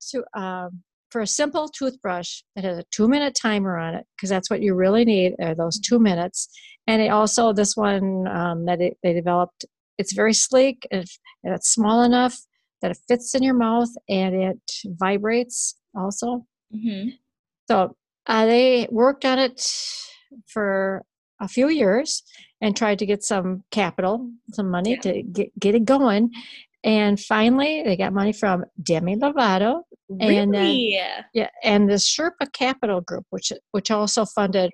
to 0.00 0.24
um, 0.38 0.82
for 1.14 1.20
a 1.20 1.26
simple 1.28 1.68
toothbrush 1.68 2.42
that 2.56 2.64
has 2.64 2.76
a 2.76 2.82
two 2.90 3.06
minute 3.06 3.36
timer 3.40 3.78
on 3.78 3.94
it, 3.94 4.04
because 4.16 4.28
that's 4.28 4.50
what 4.50 4.60
you 4.60 4.74
really 4.74 5.04
need 5.04 5.32
are 5.40 5.54
those 5.54 5.78
two 5.78 6.00
minutes. 6.00 6.48
And 6.88 7.00
it 7.00 7.12
also, 7.12 7.52
this 7.52 7.76
one 7.76 8.26
um, 8.26 8.64
that 8.64 8.80
it, 8.80 8.96
they 9.04 9.12
developed, 9.12 9.64
it's 9.96 10.12
very 10.12 10.34
sleek 10.34 10.88
and, 10.90 11.04
and 11.44 11.54
it's 11.54 11.70
small 11.70 12.02
enough 12.02 12.36
that 12.82 12.90
it 12.90 12.98
fits 13.06 13.32
in 13.32 13.44
your 13.44 13.54
mouth 13.54 13.90
and 14.08 14.34
it 14.34 14.72
vibrates 14.86 15.76
also. 15.96 16.46
Mm-hmm. 16.74 17.10
So 17.70 17.94
uh, 18.26 18.46
they 18.46 18.88
worked 18.90 19.24
on 19.24 19.38
it 19.38 19.64
for 20.48 21.04
a 21.44 21.48
few 21.48 21.68
years 21.68 22.22
and 22.60 22.76
tried 22.76 22.98
to 22.98 23.06
get 23.06 23.22
some 23.22 23.62
capital, 23.70 24.30
some 24.50 24.70
money 24.70 24.92
yeah. 24.92 25.00
to 25.00 25.22
get, 25.22 25.58
get 25.58 25.74
it 25.74 25.84
going. 25.84 26.30
And 26.82 27.18
finally, 27.18 27.82
they 27.82 27.96
got 27.96 28.12
money 28.12 28.32
from 28.32 28.64
Demi 28.82 29.16
Lovato, 29.16 29.82
really? 30.08 30.36
and 30.36 31.24
yeah, 31.32 31.48
and 31.62 31.88
the 31.88 31.94
Sherpa 31.94 32.52
Capital 32.52 33.00
Group, 33.00 33.24
which 33.30 33.52
which 33.70 33.90
also 33.90 34.26
funded 34.26 34.70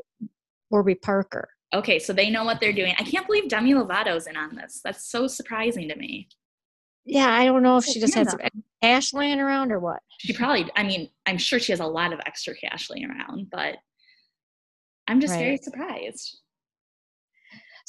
Warby 0.71 0.97
Parker. 0.97 1.49
Okay, 1.73 2.01
so 2.01 2.13
they 2.13 2.29
know 2.29 2.45
what 2.45 2.61
they're 2.61 2.73
doing. 2.73 2.95
I 2.99 3.05
can't 3.05 3.27
believe 3.29 3.49
Demi 3.49 3.75
Lovato's 3.75 4.27
in 4.27 4.37
on 4.37 4.57
this. 4.57 4.81
That's 4.83 5.09
so 5.09 5.29
surprising 5.29 5.89
to 5.89 5.95
me. 5.95 6.29
Yeah, 7.05 7.31
I 7.31 7.45
don't 7.45 7.63
know 7.63 7.77
if 7.77 7.85
she 7.85 8.01
just 8.01 8.15
had 8.15 8.29
some 8.29 8.41
cash 8.83 9.13
laying 9.13 9.39
around 9.39 9.71
or 9.71 9.79
what. 9.79 10.01
She 10.19 10.33
probably. 10.33 10.69
I 10.75 10.83
mean, 10.83 11.11
I'm 11.27 11.39
sure 11.39 11.61
she 11.61 11.71
has 11.71 11.81
a 11.81 11.87
lot 11.87 12.13
of 12.13 12.21
extra 12.27 12.57
cash 12.57 12.91
laying 12.91 13.09
around, 13.09 13.51
but 13.53 13.77
I'm 15.07 15.21
just 15.21 15.35
right. 15.35 15.41
very 15.41 15.57
surprised. 15.59 16.41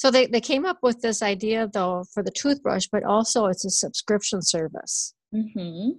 So 0.02 0.10
they, 0.10 0.26
they 0.26 0.42
came 0.42 0.66
up 0.66 0.80
with 0.82 1.02
this 1.02 1.22
idea 1.22 1.70
though 1.72 2.06
for 2.12 2.24
the 2.24 2.32
toothbrush, 2.32 2.88
but 2.92 3.04
also 3.04 3.46
it's 3.46 3.66
a 3.66 3.70
subscription 3.70 4.42
service. 4.42 5.14
Mm-hmm. 5.32 5.90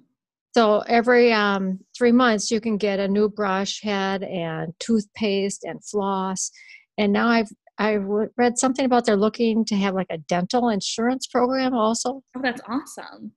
So 0.57 0.81
every 0.89 1.33
um, 1.33 1.79
three 1.97 2.11
months 2.11 2.51
you 2.51 2.61
can 2.61 2.79
get 2.79 2.99
a 2.99 3.07
new 3.07 3.29
brush 3.29 3.81
head 3.81 4.25
and 4.25 4.73
toothpaste 4.81 5.63
and 5.63 5.85
floss. 5.85 6.51
And 6.99 7.13
now 7.13 7.29
I've 7.29 7.51
I 7.79 7.95
read 7.95 8.59
something 8.59 8.85
about 8.85 9.07
they're 9.07 9.15
looking 9.15 9.65
to 9.67 9.77
have 9.77 9.95
like 9.95 10.11
a 10.11 10.19
dental 10.19 10.69
insurance 10.69 11.29
program 11.29 11.73
also. 11.73 12.25
Oh, 12.37 12.41
that's 12.43 12.61
awesome. 12.67 13.31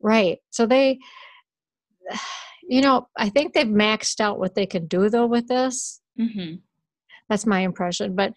Right. 0.00 0.38
So 0.48 0.64
they, 0.64 1.00
you 2.62 2.80
know, 2.80 3.08
I 3.18 3.28
think 3.28 3.52
they've 3.52 3.66
maxed 3.66 4.20
out 4.20 4.38
what 4.38 4.54
they 4.54 4.64
can 4.64 4.86
do 4.86 5.10
though 5.10 5.26
with 5.26 5.48
this. 5.48 6.00
Mm-hmm. 6.18 6.54
That's 7.28 7.44
my 7.44 7.60
impression. 7.60 8.16
But 8.16 8.32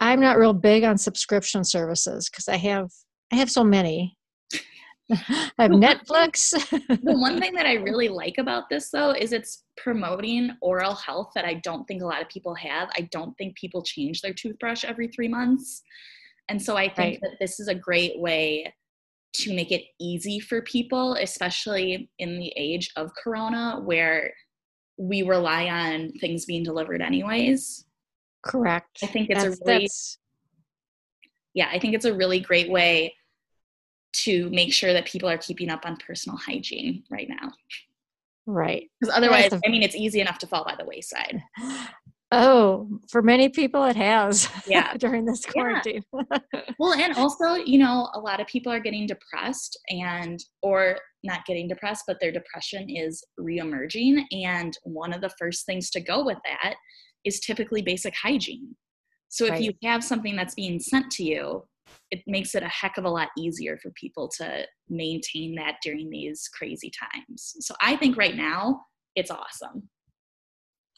I'm 0.00 0.20
not 0.20 0.38
real 0.38 0.54
big 0.54 0.84
on 0.84 0.98
subscription 0.98 1.64
services 1.64 2.28
because 2.30 2.48
I 2.48 2.56
have 2.56 2.90
I 3.32 3.36
have 3.36 3.50
so 3.50 3.64
many. 3.64 4.16
I 5.10 5.50
have 5.58 5.70
Netflix. 5.72 6.50
the 6.70 7.18
one 7.18 7.40
thing 7.40 7.54
that 7.54 7.66
I 7.66 7.74
really 7.74 8.08
like 8.08 8.38
about 8.38 8.68
this 8.70 8.90
though 8.90 9.12
is 9.12 9.32
it's 9.32 9.64
promoting 9.76 10.50
oral 10.60 10.94
health 10.94 11.32
that 11.34 11.44
I 11.44 11.54
don't 11.54 11.84
think 11.86 12.02
a 12.02 12.06
lot 12.06 12.22
of 12.22 12.28
people 12.28 12.54
have. 12.54 12.88
I 12.96 13.08
don't 13.10 13.36
think 13.38 13.56
people 13.56 13.82
change 13.82 14.20
their 14.20 14.34
toothbrush 14.34 14.84
every 14.84 15.08
3 15.08 15.28
months. 15.28 15.82
And 16.48 16.60
so 16.60 16.76
I 16.76 16.88
think 16.88 16.98
right. 16.98 17.20
that 17.22 17.36
this 17.40 17.60
is 17.60 17.68
a 17.68 17.74
great 17.74 18.18
way 18.18 18.72
to 19.34 19.54
make 19.54 19.72
it 19.72 19.84
easy 19.98 20.38
for 20.38 20.60
people, 20.62 21.14
especially 21.14 22.10
in 22.18 22.38
the 22.38 22.52
age 22.56 22.90
of 22.96 23.10
corona 23.22 23.80
where 23.82 24.32
we 24.98 25.22
rely 25.22 25.68
on 25.68 26.12
things 26.20 26.44
being 26.44 26.62
delivered 26.62 27.00
anyways. 27.00 27.84
Correct. 28.42 28.98
I 29.02 29.06
think 29.06 29.30
it's 29.30 29.42
that's, 29.42 29.60
a 29.60 29.64
really 29.64 29.88
yeah, 31.54 31.68
I 31.70 31.78
think 31.78 31.94
it's 31.94 32.04
a 32.04 32.14
really 32.14 32.40
great 32.40 32.70
way 32.70 33.14
to 34.12 34.50
make 34.50 34.72
sure 34.72 34.92
that 34.92 35.06
people 35.06 35.28
are 35.28 35.38
keeping 35.38 35.70
up 35.70 35.84
on 35.84 35.96
personal 35.96 36.36
hygiene 36.36 37.02
right 37.10 37.28
now. 37.28 37.52
Right. 38.46 38.90
Because 39.00 39.14
otherwise, 39.14 39.52
I 39.52 39.68
mean, 39.68 39.82
it's 39.82 39.94
easy 39.94 40.20
enough 40.20 40.38
to 40.38 40.46
fall 40.46 40.64
by 40.64 40.76
the 40.76 40.84
wayside. 40.84 41.42
Oh, 42.34 42.88
for 43.10 43.20
many 43.20 43.50
people, 43.50 43.84
it 43.84 43.94
has. 43.96 44.48
Yeah. 44.66 44.94
during 44.96 45.26
this 45.26 45.44
quarantine. 45.44 46.02
Yeah. 46.14 46.38
well, 46.78 46.94
and 46.94 47.14
also, 47.14 47.56
you 47.56 47.78
know, 47.78 48.08
a 48.14 48.18
lot 48.18 48.40
of 48.40 48.46
people 48.46 48.72
are 48.72 48.80
getting 48.80 49.06
depressed 49.06 49.78
and, 49.90 50.42
or 50.62 50.96
not 51.22 51.44
getting 51.44 51.68
depressed, 51.68 52.04
but 52.06 52.16
their 52.22 52.32
depression 52.32 52.88
is 52.88 53.22
reemerging. 53.38 54.24
And 54.32 54.74
one 54.84 55.12
of 55.12 55.20
the 55.20 55.28
first 55.38 55.66
things 55.66 55.90
to 55.90 56.00
go 56.00 56.24
with 56.24 56.38
that 56.46 56.76
is 57.24 57.40
typically 57.40 57.82
basic 57.82 58.14
hygiene. 58.14 58.74
So 59.28 59.46
if 59.46 59.52
right. 59.52 59.62
you 59.62 59.72
have 59.84 60.04
something 60.04 60.36
that's 60.36 60.54
being 60.54 60.78
sent 60.78 61.10
to 61.12 61.24
you, 61.24 61.64
it 62.10 62.22
makes 62.26 62.54
it 62.54 62.62
a 62.62 62.68
heck 62.68 62.98
of 62.98 63.04
a 63.04 63.10
lot 63.10 63.28
easier 63.36 63.78
for 63.82 63.90
people 63.92 64.28
to 64.38 64.66
maintain 64.88 65.54
that 65.56 65.76
during 65.82 66.10
these 66.10 66.48
crazy 66.52 66.90
times. 66.90 67.54
So 67.60 67.74
I 67.80 67.96
think 67.96 68.16
right 68.16 68.36
now 68.36 68.82
it's 69.16 69.30
awesome. 69.30 69.88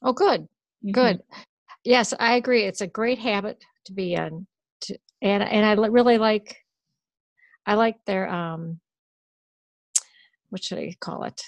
Oh, 0.02 0.12
good, 0.12 0.42
mm-hmm. 0.42 0.90
good. 0.90 1.22
Yes, 1.84 2.12
I 2.18 2.34
agree. 2.34 2.64
It's 2.64 2.80
a 2.80 2.86
great 2.86 3.18
habit 3.18 3.62
to 3.86 3.92
be 3.92 4.14
in, 4.14 4.46
to, 4.82 4.98
and 5.22 5.42
and 5.42 5.64
I 5.64 5.74
really 5.74 6.18
like. 6.18 6.56
I 7.66 7.74
like 7.74 7.96
their 8.06 8.28
um. 8.28 8.80
What 10.50 10.62
should 10.62 10.78
I 10.78 10.94
call 11.00 11.24
it? 11.24 11.40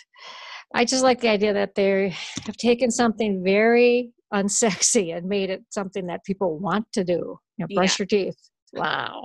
I 0.74 0.84
just 0.84 1.02
like 1.02 1.20
the 1.20 1.28
idea 1.28 1.52
that 1.52 1.74
they 1.74 2.14
have 2.44 2.56
taken 2.56 2.90
something 2.90 3.42
very 3.44 4.12
unsexy 4.32 5.16
and 5.16 5.28
made 5.28 5.50
it 5.50 5.64
something 5.70 6.06
that 6.06 6.24
people 6.24 6.58
want 6.58 6.86
to 6.92 7.04
do. 7.04 7.38
You 7.56 7.66
know, 7.68 7.74
brush 7.74 7.98
yeah. 7.98 8.02
your 8.02 8.06
teeth. 8.06 8.38
Wow. 8.72 9.24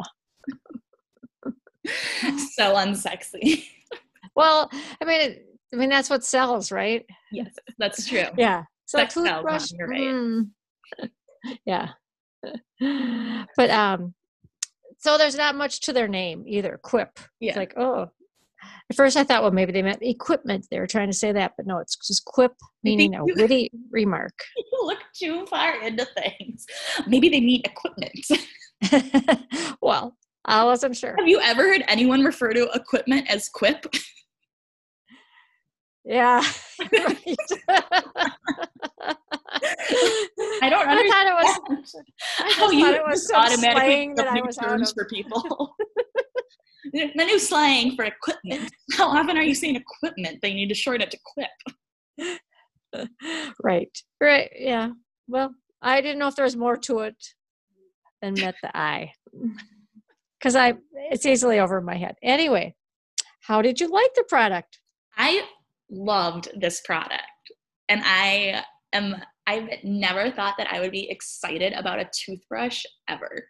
so 2.55 2.75
unsexy. 2.75 3.65
well, 4.36 4.70
I 5.01 5.05
mean, 5.05 5.22
it, 5.22 5.46
I 5.74 5.77
mean 5.77 5.89
that's 5.89 6.10
what 6.10 6.24
sells, 6.24 6.72
right? 6.72 7.05
Yes, 7.31 7.53
that's 7.77 8.08
true. 8.08 8.25
Yeah. 8.38 8.63
So 8.86 9.00
Sex 9.00 9.13
toothbrush. 9.13 9.70
Sells. 9.70 9.89
Mm, 9.89 10.50
yeah. 11.65 11.89
but 13.58 13.70
um, 13.70 14.13
so 15.00 15.17
there's 15.17 15.36
not 15.36 15.55
much 15.55 15.81
to 15.81 15.93
their 15.93 16.08
name 16.08 16.43
either. 16.48 16.79
Quip. 16.84 17.20
Yeah. 17.39 17.50
It's 17.51 17.58
like 17.58 17.74
oh. 17.77 18.12
At 18.90 18.96
first, 18.96 19.16
I 19.16 19.24
thought, 19.24 19.42
well, 19.42 19.51
maybe 19.51 19.72
they 19.72 19.82
meant 19.82 20.01
equipment. 20.01 20.68
They 20.70 20.80
were 20.80 20.88
trying 20.88 21.10
to 21.10 21.16
say 21.16 21.32
that, 21.32 21.54
but 21.56 21.66
no, 21.66 21.78
it's 21.78 21.96
just 22.06 22.25
quip, 22.25 22.54
meaning 22.84 23.16
a 23.16 23.24
witty 23.36 23.72
remark. 23.90 24.38
You 24.58 24.88
look 24.88 25.00
too 25.13 25.46
far 25.48 25.82
into 25.82 26.06
things. 26.06 26.66
Maybe 27.08 27.30
they 27.30 27.42
mean 27.42 27.62
equipment. 27.63 28.25
well, 29.82 30.16
I 30.46 30.63
wasn't 30.63 30.98
sure. 30.98 31.16
Have 31.18 31.28
you 31.28 31.40
ever 31.40 31.63
heard 31.63 31.84
anyone 31.88 32.24
refer 32.24 32.54
to 32.54 32.70
equipment 32.74 33.30
as 33.30 33.48
quip? 33.50 33.86
Yeah. 36.04 36.42
I 40.62 40.70
don't 40.70 40.88
understand. 40.88 40.90
I 40.90 41.10
thought 41.10 41.28
it 41.28 41.70
was. 41.70 41.96
I 42.40 42.51
how 42.54 42.68
oh, 42.68 42.72
you 42.72 42.88
it 42.88 43.04
was 43.06 43.32
automatically 43.34 44.13
that 44.16 44.28
I 44.28 44.42
was 44.42 44.58
terms 44.58 44.92
for 44.94 45.06
people. 45.06 45.75
The 46.93 47.11
new 47.15 47.39
slang 47.39 47.95
for 47.95 48.05
equipment. 48.05 48.71
How 48.93 49.09
often 49.09 49.38
are 49.38 49.43
you 49.43 49.55
saying 49.55 49.75
equipment? 49.75 50.39
They 50.41 50.53
need 50.53 50.69
to 50.69 50.75
shorten 50.75 51.01
it 51.01 51.11
to 51.11 51.19
quip. 51.23 53.09
right. 53.63 53.97
Right. 54.19 54.51
Yeah. 54.55 54.89
Well, 55.27 55.53
I 55.81 56.01
didn't 56.01 56.19
know 56.19 56.27
if 56.27 56.35
there 56.35 56.45
was 56.45 56.57
more 56.57 56.77
to 56.77 57.00
it 57.00 57.15
than 58.21 58.35
met 58.35 58.55
the 58.61 58.75
eye 58.77 59.13
because 60.39 60.55
I 60.55 60.75
it's 60.93 61.25
easily 61.25 61.59
over 61.59 61.81
my 61.81 61.97
head. 61.97 62.15
Anyway, 62.21 62.75
how 63.41 63.61
did 63.61 63.79
you 63.79 63.88
like 63.88 64.13
the 64.15 64.23
product? 64.23 64.79
I 65.17 65.43
loved 65.89 66.50
this 66.59 66.81
product, 66.81 67.51
and 67.89 68.01
I 68.03 68.63
am. 68.93 69.15
I've 69.47 69.69
never 69.83 70.29
thought 70.31 70.55
that 70.59 70.71
I 70.71 70.79
would 70.79 70.91
be 70.91 71.09
excited 71.09 71.73
about 71.73 72.00
a 72.00 72.09
toothbrush 72.13 72.83
ever. 73.07 73.45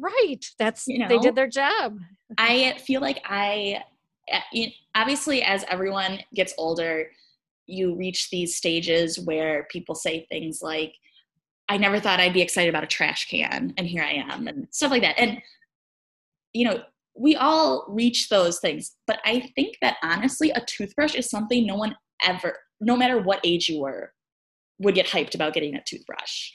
Right. 0.00 0.44
That's 0.58 0.84
you 0.86 0.98
know, 0.98 1.08
they 1.08 1.18
did 1.18 1.34
their 1.34 1.48
job. 1.48 1.98
I 2.38 2.78
feel 2.78 3.00
like 3.00 3.20
I 3.24 3.82
eh, 4.28 4.70
obviously 4.94 5.42
as 5.42 5.64
everyone 5.68 6.20
gets 6.34 6.54
older, 6.56 7.10
you 7.66 7.96
reach 7.96 8.30
these 8.30 8.56
stages 8.56 9.18
where 9.18 9.66
people 9.70 9.94
say 9.94 10.26
things 10.30 10.60
like 10.62 10.94
I 11.68 11.76
never 11.76 12.00
thought 12.00 12.18
I'd 12.18 12.32
be 12.32 12.40
excited 12.40 12.70
about 12.70 12.82
a 12.82 12.88
trash 12.88 13.26
can 13.26 13.74
and 13.76 13.86
here 13.86 14.02
I 14.02 14.12
am 14.12 14.48
and 14.48 14.66
stuff 14.70 14.90
like 14.90 15.02
that. 15.02 15.18
And 15.18 15.38
you 16.52 16.64
know, 16.64 16.82
we 17.14 17.36
all 17.36 17.84
reach 17.88 18.28
those 18.28 18.58
things. 18.58 18.96
But 19.06 19.18
I 19.24 19.50
think 19.54 19.76
that 19.82 19.96
honestly, 20.02 20.50
a 20.50 20.64
toothbrush 20.66 21.14
is 21.14 21.28
something 21.28 21.66
no 21.66 21.76
one 21.76 21.94
ever, 22.26 22.56
no 22.80 22.96
matter 22.96 23.20
what 23.20 23.40
age 23.44 23.68
you 23.68 23.80
were, 23.80 24.12
would 24.78 24.94
get 24.94 25.06
hyped 25.06 25.34
about 25.34 25.52
getting 25.52 25.74
a 25.74 25.82
toothbrush 25.86 26.52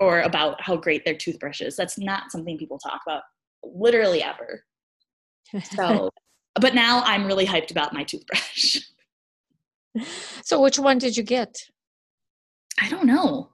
or 0.00 0.22
about 0.22 0.60
how 0.60 0.76
great 0.76 1.04
their 1.04 1.14
toothbrush 1.14 1.60
is. 1.60 1.76
That's 1.76 1.98
not 1.98 2.32
something 2.32 2.58
people 2.58 2.78
talk 2.78 3.02
about 3.06 3.22
literally 3.62 4.22
ever. 4.22 4.64
So, 5.74 6.10
but 6.60 6.74
now 6.74 7.02
I'm 7.04 7.26
really 7.26 7.46
hyped 7.46 7.70
about 7.70 7.92
my 7.92 8.04
toothbrush. 8.04 8.78
So, 10.44 10.62
which 10.62 10.78
one 10.78 10.98
did 10.98 11.16
you 11.16 11.24
get? 11.24 11.56
I 12.80 12.88
don't 12.88 13.06
know. 13.06 13.50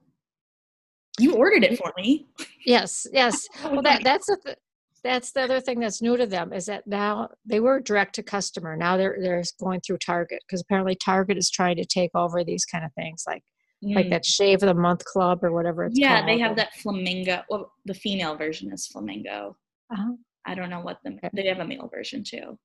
You 1.19 1.35
ordered 1.35 1.65
it 1.65 1.79
for 1.79 1.95
me. 1.97 2.27
Yes, 2.67 3.07
yes. 3.11 3.49
Well, 3.65 3.81
that 3.81 4.05
that's 4.05 4.27
the 4.27 4.37
th- 4.45 4.59
that's 5.03 5.33
the 5.33 5.43
other 5.43 5.61
thing 5.61 5.81
that's 5.81 6.03
new 6.03 6.17
to 6.17 6.27
them 6.27 6.53
is 6.53 6.67
that 6.67 6.87
now 6.87 7.31
they 7.47 7.61
were 7.61 7.81
direct 7.81 8.17
to 8.17 8.23
customer. 8.23 8.77
Now 8.77 8.99
they're 8.99 9.17
they're 9.19 9.43
going 9.59 9.81
through 9.81 9.99
Target 9.99 10.43
because 10.47 10.61
apparently 10.61 10.95
Target 10.95 11.39
is 11.39 11.49
trying 11.49 11.77
to 11.77 11.87
take 11.87 12.11
over 12.15 12.45
these 12.45 12.67
kind 12.67 12.85
of 12.85 12.93
things 12.93 13.25
like 13.27 13.43
mm. 13.85 13.95
like 13.95 14.11
that 14.11 14.25
shave 14.25 14.63
of 14.63 14.69
the 14.69 14.75
month 14.75 15.05
club 15.05 15.43
or 15.43 15.53
whatever 15.53 15.85
it's 15.85 15.99
yeah, 15.99 16.17
called. 16.17 16.29
they 16.29 16.39
have 16.39 16.57
that 16.57 16.75
flamingo. 16.75 17.43
Well, 17.49 17.73
the 17.85 17.95
female 17.95 18.37
version 18.37 18.73
is 18.73 18.87
flamingo. 18.87 19.57
Uh-huh. 19.93 20.13
I 20.45 20.55
don't 20.55 20.71
know 20.71 20.81
what 20.81 20.99
the 21.05 21.13
okay. 21.13 21.31
they 21.33 21.47
have 21.47 21.59
a 21.59 21.67
male 21.67 21.91
version 21.93 22.23
too. 22.25 22.59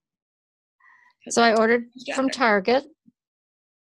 So 1.29 1.41
I 1.41 1.55
ordered 1.55 1.85
from 2.15 2.29
Target. 2.29 2.85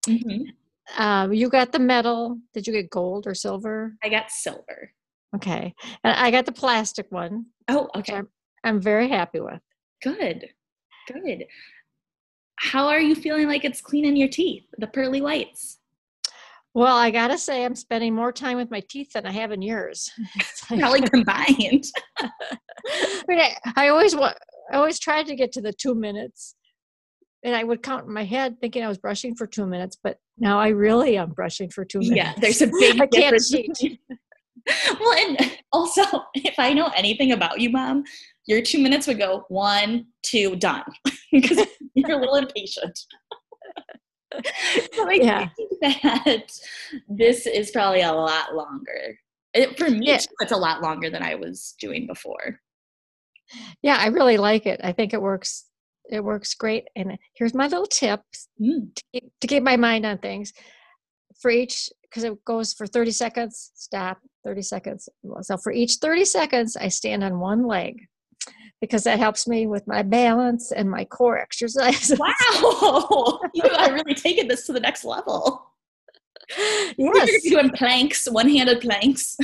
Mm-hmm. 0.08 1.02
Um, 1.02 1.34
you 1.34 1.50
got 1.50 1.72
the 1.72 1.80
metal. 1.80 2.40
Did 2.54 2.68
you 2.68 2.74
get 2.74 2.90
gold 2.90 3.28
or 3.28 3.34
silver? 3.34 3.96
I 4.04 4.10
got 4.10 4.32
silver. 4.32 4.92
Okay, 5.36 5.74
and 6.04 6.16
I 6.16 6.32
got 6.32 6.46
the 6.46 6.52
plastic 6.52 7.06
one. 7.12 7.46
Oh, 7.68 7.88
okay. 7.96 8.22
I'm 8.64 8.82
very 8.82 9.08
happy 9.08 9.40
with. 9.40 9.62
Good. 10.02 10.50
Good. 11.08 11.46
How 12.58 12.88
are 12.88 13.00
you 13.00 13.16
feeling 13.16 13.48
like 13.48 13.64
it's 13.64 13.82
cleaning 13.82 14.18
your 14.18 14.28
teeth, 14.28 14.66
the 14.78 14.88
pearly 14.88 15.22
whites? 15.22 15.79
Well, 16.80 16.96
I 16.96 17.12
gotta 17.12 17.38
say, 17.38 17.66
I'm 17.66 17.76
spending 17.76 18.16
more 18.16 18.32
time 18.32 18.56
with 18.56 18.72
my 18.72 18.80
teeth 18.80 19.12
than 19.12 19.26
I 19.26 19.34
have 19.34 19.52
in 19.52 19.62
years. 19.62 20.10
Probably 20.70 21.02
combined. 21.10 21.84
I, 22.20 23.24
mean, 23.28 23.38
I, 23.38 23.54
I 23.76 23.88
always 23.90 24.16
want, 24.16 24.38
I 24.72 24.78
always 24.78 24.98
tried 24.98 25.26
to 25.26 25.36
get 25.36 25.52
to 25.52 25.62
the 25.62 25.74
two 25.74 25.94
minutes, 25.94 26.56
and 27.44 27.54
I 27.54 27.66
would 27.66 27.84
count 27.84 28.06
in 28.06 28.14
my 28.14 28.24
head 28.24 28.62
thinking 28.62 28.82
I 28.82 28.88
was 28.88 28.98
brushing 28.98 29.36
for 29.36 29.46
two 29.46 29.66
minutes, 29.66 29.98
but 30.02 30.20
now 30.38 30.58
I 30.58 30.70
really 30.70 31.18
am 31.18 31.32
brushing 31.32 31.70
for 31.70 31.84
two 31.84 32.00
minutes. 32.00 32.16
Yeah, 32.16 32.34
there's 32.38 32.62
a 32.62 32.68
big 32.68 33.02
I 33.02 33.08
difference. 33.08 33.54
well, 35.02 35.18
and 35.18 35.58
also, 35.74 36.04
if 36.34 36.58
I 36.58 36.72
know 36.72 36.94
anything 36.96 37.34
about 37.34 37.60
you, 37.60 37.72
mom, 37.72 38.06
your 38.48 38.62
two 38.62 38.82
minutes 38.82 39.06
would 39.06 39.20
go 39.20 39.44
one, 39.50 40.06
two, 40.24 40.56
done, 40.56 40.86
because 41.34 41.60
you're 41.94 42.12
a 42.12 42.22
little 42.22 42.36
impatient. 42.36 42.98
so 44.94 45.10
I 45.10 45.14
yeah. 45.14 45.50
think 45.56 45.72
that 45.82 46.60
this 47.08 47.48
is 47.48 47.72
probably 47.72 48.02
a 48.02 48.12
lot 48.12 48.56
longer. 48.56 49.18
It, 49.54 49.78
for 49.78 49.90
me, 49.90 50.08
yeah. 50.08 50.20
it's 50.42 50.52
a 50.52 50.58
lot 50.58 50.82
longer 50.82 51.10
than 51.10 51.24
I 51.24 51.36
was 51.36 51.76
doing 51.80 52.06
before. 52.06 52.60
Yeah, 53.82 53.98
I 54.00 54.08
really 54.08 54.38
like 54.38 54.66
it. 54.66 54.80
I 54.84 54.92
think 54.92 55.14
it 55.14 55.22
works. 55.22 55.66
It 56.12 56.24
works 56.24 56.54
great. 56.54 56.86
And 56.96 57.18
here's 57.36 57.54
my 57.54 57.68
little 57.68 57.88
tip 57.88 58.22
mm. 58.62 58.94
to, 58.96 59.04
keep, 59.14 59.32
to 59.42 59.48
keep 59.48 59.64
my 59.64 59.78
mind 59.78 60.06
on 60.06 60.20
things. 60.20 60.54
For 61.42 61.50
each, 61.50 61.90
because 62.04 62.24
it 62.24 62.44
goes 62.46 62.74
for 62.74 62.86
30 62.86 63.12
seconds, 63.12 63.72
stop, 63.76 64.20
30 64.44 64.62
seconds. 64.62 65.10
So 65.42 65.58
for 65.58 65.72
each 65.72 65.96
30 65.96 66.26
seconds, 66.26 66.76
I 66.76 66.90
stand 66.90 67.24
on 67.24 67.40
one 67.40 67.66
leg 67.66 68.08
because 68.82 69.04
that 69.04 69.20
helps 69.20 69.48
me 69.48 69.68
with 69.68 69.86
my 69.88 70.02
balance 70.02 70.72
and 70.72 70.90
my 70.90 71.06
core 71.06 71.38
exercises. 71.38 72.20
Wow, 72.62 73.40
you 73.54 73.64
are 73.64 73.94
really 73.94 74.14
taking 74.14 74.48
this 74.48 74.66
to 74.68 74.74
the 74.74 74.80
next 74.80 75.04
level. 75.04 75.66
Yes, 76.98 77.44
You're 77.44 77.62
doing 77.62 77.72
planks, 77.76 78.28
one-handed 78.30 78.82
planks. 78.82 79.38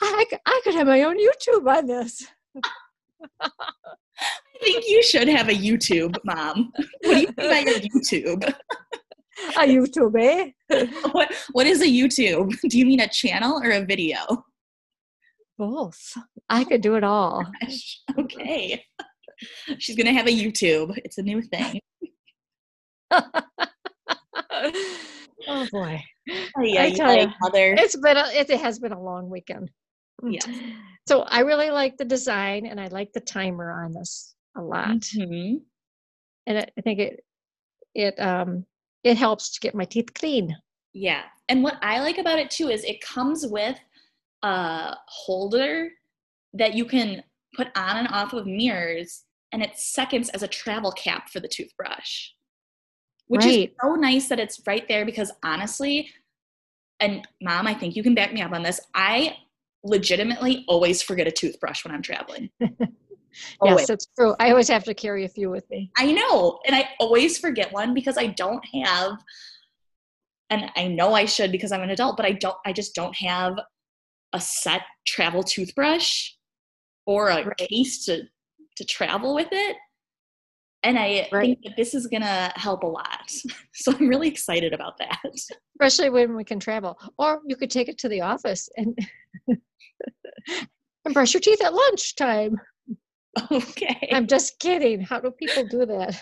I, 0.00 0.24
I 0.46 0.60
could 0.64 0.74
have 0.74 0.86
my 0.86 1.02
own 1.02 1.16
YouTube 1.18 1.66
on 1.68 1.86
this. 1.86 2.26
I 3.40 3.50
think 4.62 4.84
you 4.88 5.02
should 5.02 5.28
have 5.28 5.48
a 5.48 5.52
YouTube, 5.52 6.16
Mom. 6.24 6.72
What 7.02 7.14
do 7.14 7.20
you 7.20 7.26
mean 7.26 7.34
by 7.36 7.58
your 7.60 7.80
YouTube? 7.80 8.54
A 9.56 9.60
YouTube, 9.60 10.52
eh? 10.70 10.86
What 11.12 11.32
What 11.52 11.66
is 11.66 11.80
a 11.80 11.86
YouTube? 11.86 12.58
Do 12.62 12.78
you 12.78 12.86
mean 12.86 13.00
a 13.00 13.08
channel 13.08 13.60
or 13.62 13.70
a 13.70 13.84
video? 13.84 14.18
Both. 15.58 16.16
I 16.48 16.64
could 16.64 16.80
do 16.80 16.94
it 16.94 17.04
all. 17.04 17.44
okay. 18.18 18.84
She's 19.78 19.96
going 19.96 20.06
to 20.06 20.12
have 20.12 20.26
a 20.26 20.30
YouTube. 20.30 20.96
It's 21.04 21.18
a 21.18 21.22
new 21.22 21.42
thing. 21.42 21.80
oh 23.10 23.22
boy. 25.72 26.02
Oh, 26.56 26.62
yeah, 26.62 26.82
I 26.82 26.90
tell 26.90 27.14
you, 27.14 27.28
mother. 27.40 27.74
It's 27.78 27.96
been 27.96 28.16
a, 28.16 28.26
it 28.34 28.50
has 28.60 28.78
been 28.78 28.92
a 28.92 29.00
long 29.00 29.28
weekend. 29.30 29.70
Mm. 30.22 30.34
Yeah. 30.34 30.72
So 31.08 31.22
I 31.22 31.40
really 31.40 31.70
like 31.70 31.96
the 31.96 32.04
design 32.04 32.66
and 32.66 32.80
I 32.80 32.88
like 32.88 33.12
the 33.12 33.20
timer 33.20 33.72
on 33.84 33.92
this 33.92 34.34
a 34.56 34.62
lot. 34.62 34.88
Mm-hmm. 34.88 35.56
And 36.46 36.58
I 36.58 36.80
think 36.82 36.98
it 36.98 37.24
it 37.94 38.18
um 38.20 38.64
it 39.04 39.16
helps 39.16 39.50
to 39.52 39.60
get 39.60 39.74
my 39.74 39.84
teeth 39.84 40.12
clean. 40.14 40.56
Yeah. 40.92 41.22
And 41.48 41.62
what 41.62 41.78
I 41.82 42.00
like 42.00 42.18
about 42.18 42.38
it 42.38 42.50
too 42.50 42.68
is 42.68 42.84
it 42.84 43.00
comes 43.00 43.46
with 43.46 43.78
a 44.42 44.94
holder 45.06 45.90
that 46.54 46.74
you 46.74 46.84
can 46.84 47.22
put 47.54 47.68
on 47.76 47.96
and 47.96 48.08
off 48.08 48.32
of 48.32 48.46
mirrors 48.46 49.24
and 49.52 49.62
it's 49.62 49.92
seconds 49.92 50.28
as 50.30 50.42
a 50.42 50.48
travel 50.48 50.92
cap 50.92 51.28
for 51.30 51.40
the 51.40 51.48
toothbrush. 51.48 52.28
Which 53.26 53.44
right. 53.44 53.70
is 53.70 53.74
so 53.82 53.94
nice 53.94 54.28
that 54.28 54.40
it's 54.40 54.60
right 54.66 54.86
there 54.88 55.04
because 55.04 55.32
honestly 55.42 56.10
and 57.00 57.26
mom 57.42 57.66
i 57.66 57.74
think 57.74 57.96
you 57.96 58.02
can 58.02 58.14
back 58.14 58.32
me 58.32 58.42
up 58.42 58.52
on 58.52 58.62
this 58.62 58.80
i 58.94 59.36
legitimately 59.84 60.64
always 60.68 61.02
forget 61.02 61.26
a 61.26 61.30
toothbrush 61.30 61.84
when 61.84 61.94
i'm 61.94 62.02
traveling. 62.02 62.50
Yes 63.62 63.88
it's 63.88 64.08
true. 64.18 64.34
I 64.40 64.50
always 64.50 64.68
have 64.68 64.82
to 64.84 64.94
carry 64.94 65.24
a 65.24 65.28
few 65.28 65.48
with 65.48 65.68
me. 65.70 65.92
I 65.96 66.10
know 66.10 66.58
and 66.66 66.74
i 66.74 66.88
always 66.98 67.38
forget 67.38 67.70
one 67.72 67.94
because 67.94 68.18
i 68.18 68.26
don't 68.26 68.64
have 68.84 69.18
and 70.50 70.70
i 70.76 70.88
know 70.88 71.12
i 71.12 71.24
should 71.24 71.52
because 71.52 71.70
i'm 71.70 71.82
an 71.82 71.90
adult 71.90 72.16
but 72.16 72.26
i 72.26 72.32
don't 72.32 72.56
i 72.66 72.72
just 72.72 72.96
don't 72.96 73.14
have 73.14 73.60
a 74.32 74.40
set 74.40 74.82
travel 75.06 75.42
toothbrush 75.42 76.30
or 77.06 77.28
a 77.28 77.44
right. 77.46 77.56
case 77.56 78.04
to 78.06 78.22
to 78.76 78.84
travel 78.84 79.34
with 79.34 79.48
it. 79.50 79.76
And 80.84 80.98
I 80.98 81.28
right. 81.32 81.46
think 81.46 81.62
that 81.64 81.76
this 81.76 81.92
is 81.92 82.06
going 82.06 82.22
to 82.22 82.52
help 82.54 82.82
a 82.84 82.86
lot. 82.86 83.32
So 83.74 83.92
I'm 83.92 84.08
really 84.08 84.26
excited 84.26 84.72
about 84.72 84.98
that. 84.98 85.18
Especially 85.80 86.10
when 86.10 86.34
we 86.34 86.42
can 86.42 86.58
travel. 86.58 86.98
Or 87.16 87.40
you 87.46 87.54
could 87.54 87.70
take 87.70 87.88
it 87.88 87.96
to 87.98 88.08
the 88.08 88.22
office 88.22 88.68
and, 88.76 88.98
and 89.48 91.14
brush 91.14 91.32
your 91.32 91.40
teeth 91.40 91.62
at 91.62 91.74
lunchtime. 91.74 92.56
Okay. 93.52 94.08
I'm 94.10 94.26
just 94.26 94.58
kidding. 94.58 95.00
How 95.00 95.20
do 95.20 95.30
people 95.30 95.64
do 95.64 95.86
that? 95.86 96.20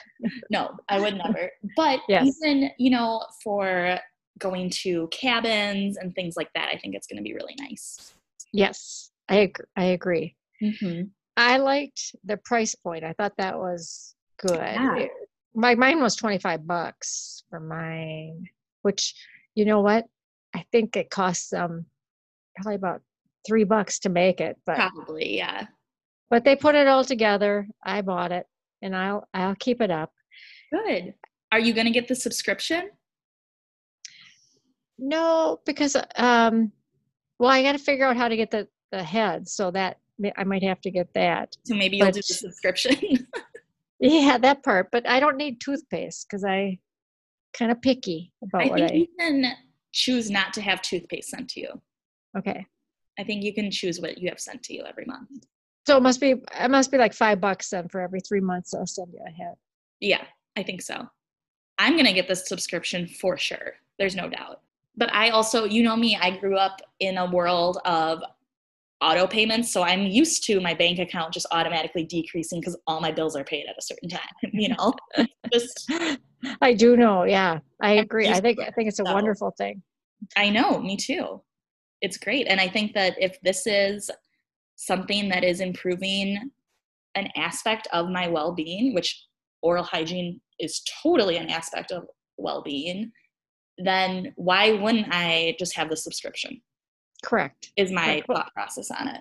no, 0.51 0.77
I 0.91 1.01
would 1.01 1.17
never. 1.17 1.51
But 1.75 2.01
yes. 2.09 2.27
even, 2.27 2.71
you 2.79 2.91
know, 2.91 3.25
for 3.43 3.99
going 4.39 4.71
to 4.71 5.09
cabins 5.09 5.97
and 5.97 6.15
things 6.15 6.37
like 6.37 6.51
that, 6.55 6.69
I 6.73 6.79
think 6.79 6.95
it's 6.95 7.07
going 7.07 7.19
to 7.19 7.23
be 7.23 7.35
really 7.35 7.57
nice. 7.59 8.15
Yes, 8.53 9.11
I 9.29 9.37
agree. 9.37 9.67
I 9.77 9.85
agree. 9.85 10.37
Mm-hmm. 10.63 11.03
I 11.37 11.59
liked 11.59 12.15
the 12.25 12.37
price 12.39 12.75
point. 12.75 13.05
I 13.05 13.13
thought 13.13 13.35
that 13.39 13.59
was 13.59 14.15
good. 14.39 14.59
Yeah. 14.59 14.97
It, 14.97 15.11
my 15.55 15.75
mine 15.75 16.01
was 16.01 16.17
25 16.17 16.67
bucks 16.67 17.45
for 17.51 17.61
mine, 17.61 18.45
which 18.83 19.15
you 19.55 19.65
know 19.65 19.81
what? 19.81 20.05
I 20.55 20.65
think 20.73 20.97
it 20.97 21.11
costs 21.11 21.51
them 21.51 21.71
um, 21.71 21.87
probably 22.57 22.75
about 22.77 23.03
three 23.47 23.65
bucks 23.65 23.99
to 24.01 24.09
make 24.09 24.41
it. 24.41 24.57
But 24.65 24.77
probably, 24.77 25.37
yeah. 25.37 25.67
But 26.31 26.45
they 26.45 26.57
put 26.57 26.75
it 26.75 26.87
all 26.87 27.05
together. 27.05 27.69
I 27.85 28.03
bought 28.03 28.33
it 28.33 28.47
and 28.83 28.95
I'll 28.95 29.29
I'll 29.35 29.55
keep 29.55 29.81
it 29.81 29.91
up. 29.91 30.13
Good. 30.73 31.15
Are 31.53 31.59
you 31.59 31.73
gonna 31.73 31.91
get 31.91 32.09
the 32.09 32.15
subscription? 32.15 32.91
No, 34.99 35.61
because 35.67 35.97
um 36.17 36.73
well 37.39 37.51
I 37.51 37.63
gotta 37.63 37.79
figure 37.79 38.07
out 38.07 38.17
how 38.17 38.29
to 38.29 38.37
get 38.37 38.51
the, 38.51 38.69
the 38.93 39.03
head 39.03 39.49
so 39.49 39.71
that 39.73 39.99
I 40.37 40.45
might 40.45 40.63
have 40.63 40.81
to 40.83 40.91
get 40.91 41.13
that. 41.15 41.57
So 41.65 41.75
maybe 41.75 41.99
you'll 41.99 42.07
but, 42.07 42.15
do 42.15 42.23
the 42.27 42.35
subscription. 42.35 43.27
yeah, 44.01 44.39
that 44.39 44.63
part. 44.63 44.91
But 44.91 45.07
I 45.09 45.21
don't 45.21 45.37
need 45.37 45.61
toothpaste 45.61 46.27
because 46.29 46.45
I 46.45 46.79
kind 47.57 47.71
of 47.71 47.81
picky 47.83 48.33
about 48.43 48.63
I 48.63 48.67
what 48.69 48.79
think 48.79 48.93
I. 48.93 48.95
You 48.95 49.07
can 49.19 49.53
choose 49.93 50.31
not 50.31 50.53
to 50.55 50.63
have 50.63 50.83
toothpaste 50.83 51.31
sent 51.31 51.49
to 51.51 51.61
you. 51.61 51.83
Okay. 52.37 52.67
I 53.19 53.25
think 53.25 53.43
you 53.43 53.55
can 53.55 53.71
choose 53.71 54.01
what 54.01 54.19
you 54.19 54.29
have 54.29 54.41
sent 54.41 54.63
to 54.65 54.75
you 54.75 54.85
every 54.85 55.05
month. 55.07 55.29
So 55.87 55.97
it 55.97 56.03
must 56.03 56.21
be 56.21 56.35
it 56.61 56.71
must 56.71 56.91
be 56.91 56.99
like 56.99 57.15
five 57.15 57.41
bucks 57.41 57.71
then 57.71 57.89
for 57.89 58.01
every 58.01 58.21
three 58.21 58.41
months 58.41 58.75
I'll 58.75 58.87
send 58.87 59.13
you 59.13 59.21
a 59.27 59.31
head. 59.31 59.55
Yeah, 60.01 60.25
I 60.57 60.63
think 60.63 60.83
so. 60.83 61.07
I'm 61.79 61.97
gonna 61.97 62.13
get 62.13 62.29
this 62.29 62.49
subscription 62.49 63.07
for 63.07 63.37
sure. 63.37 63.75
There's 63.99 64.17
no 64.17 64.29
doubt. 64.29 64.61
But 64.97 65.13
I 65.13 65.31
also, 65.31 65.65
you 65.65 65.83
know 65.83 65.97
me, 65.97 66.17
I 66.21 66.37
grew 66.37 66.57
up 66.57 66.81
in 67.01 67.19
a 67.19 67.31
world 67.31 67.79
of 67.85 68.23
auto 69.03 69.27
payments 69.27 69.71
so 69.71 69.83
i'm 69.83 70.07
used 70.07 70.43
to 70.45 70.59
my 70.61 70.73
bank 70.73 70.99
account 70.99 71.33
just 71.33 71.47
automatically 71.51 72.05
decreasing 72.05 72.61
because 72.61 72.79
all 72.87 73.01
my 73.01 73.13
bills 73.13 73.37
are 73.37 73.45
paid 73.45 73.67
at 73.69 73.77
a 73.79 73.83
certain 73.83 74.09
time 74.09 74.21
you 74.53 74.71
know? 74.71 74.95
Just 75.53 75.93
i 76.63 76.73
do 76.73 76.97
know 76.97 77.25
yeah 77.25 77.59
i 77.83 77.93
agree 77.93 78.29
i 78.29 78.41
think 78.41 78.59
i 78.61 78.71
think 78.71 78.89
it's 78.89 79.01
a 79.01 79.05
so, 79.05 79.13
wonderful 79.13 79.53
thing. 79.59 79.83
I 80.37 80.49
know 80.49 80.81
me 80.81 80.97
too. 80.97 81.43
It's 82.01 82.17
great 82.17 82.47
and 82.47 82.61
i 82.61 82.69
think 82.69 82.95
that 82.95 83.17
if 83.19 83.39
this 83.43 83.67
is 83.67 84.11
something 84.77 85.29
that 85.29 85.45
is 85.45 85.61
improving 85.61 86.51
an 87.15 87.29
aspect 87.37 87.89
of 87.93 88.09
my 88.09 88.29
well-being 88.29 88.95
which 88.95 89.27
oral 89.63 89.85
hygiene 89.85 90.41
is 90.59 90.83
totally 91.03 91.37
an 91.37 91.51
aspect 91.51 91.91
of 91.91 92.05
well-being 92.39 93.11
then 93.79 94.33
why 94.37 94.73
wouldn't 94.73 95.07
i 95.11 95.55
just 95.59 95.77
have 95.77 95.91
the 95.91 95.97
subscription 95.97 96.61
Correct. 97.25 97.73
Is 97.77 97.91
my 97.91 98.05
Correct. 98.05 98.27
thought 98.27 98.55
process 98.55 98.91
on 98.91 99.09
it. 99.09 99.21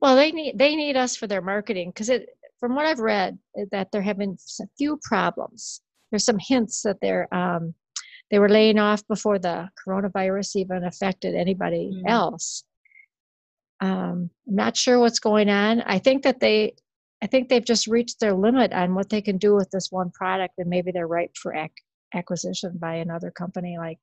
Well, 0.00 0.16
they 0.16 0.32
need 0.32 0.58
they 0.58 0.74
need 0.74 0.96
us 0.96 1.16
for 1.16 1.26
their 1.26 1.42
marketing 1.42 1.90
because 1.90 2.08
it 2.08 2.28
from 2.58 2.74
what 2.74 2.86
I've 2.86 3.00
read 3.00 3.38
that 3.70 3.92
there 3.92 4.02
have 4.02 4.18
been 4.18 4.36
a 4.60 4.66
few 4.78 4.98
problems. 5.02 5.80
There's 6.10 6.24
some 6.24 6.38
hints 6.38 6.82
that 6.82 6.96
they're 7.00 7.32
um, 7.34 7.74
they 8.30 8.38
were 8.38 8.48
laying 8.48 8.78
off 8.78 9.06
before 9.06 9.38
the 9.38 9.68
coronavirus 9.86 10.56
even 10.56 10.84
affected 10.84 11.34
anybody 11.34 11.90
mm. 11.92 12.10
else. 12.10 12.64
Um, 13.80 14.30
I'm 14.48 14.54
not 14.56 14.76
sure 14.76 14.98
what's 14.98 15.20
going 15.20 15.48
on. 15.48 15.82
I 15.82 15.98
think 15.98 16.22
that 16.22 16.40
they 16.40 16.74
I 17.22 17.26
think 17.26 17.48
they've 17.48 17.64
just 17.64 17.86
reached 17.86 18.20
their 18.20 18.32
limit 18.32 18.72
on 18.72 18.94
what 18.94 19.10
they 19.10 19.20
can 19.20 19.36
do 19.36 19.54
with 19.54 19.70
this 19.70 19.88
one 19.90 20.10
product, 20.10 20.54
and 20.58 20.70
maybe 20.70 20.90
they're 20.90 21.06
ripe 21.06 21.36
for 21.36 21.54
ac- 21.54 21.72
acquisition 22.14 22.78
by 22.78 22.96
another 22.96 23.30
company 23.30 23.78
like 23.78 24.00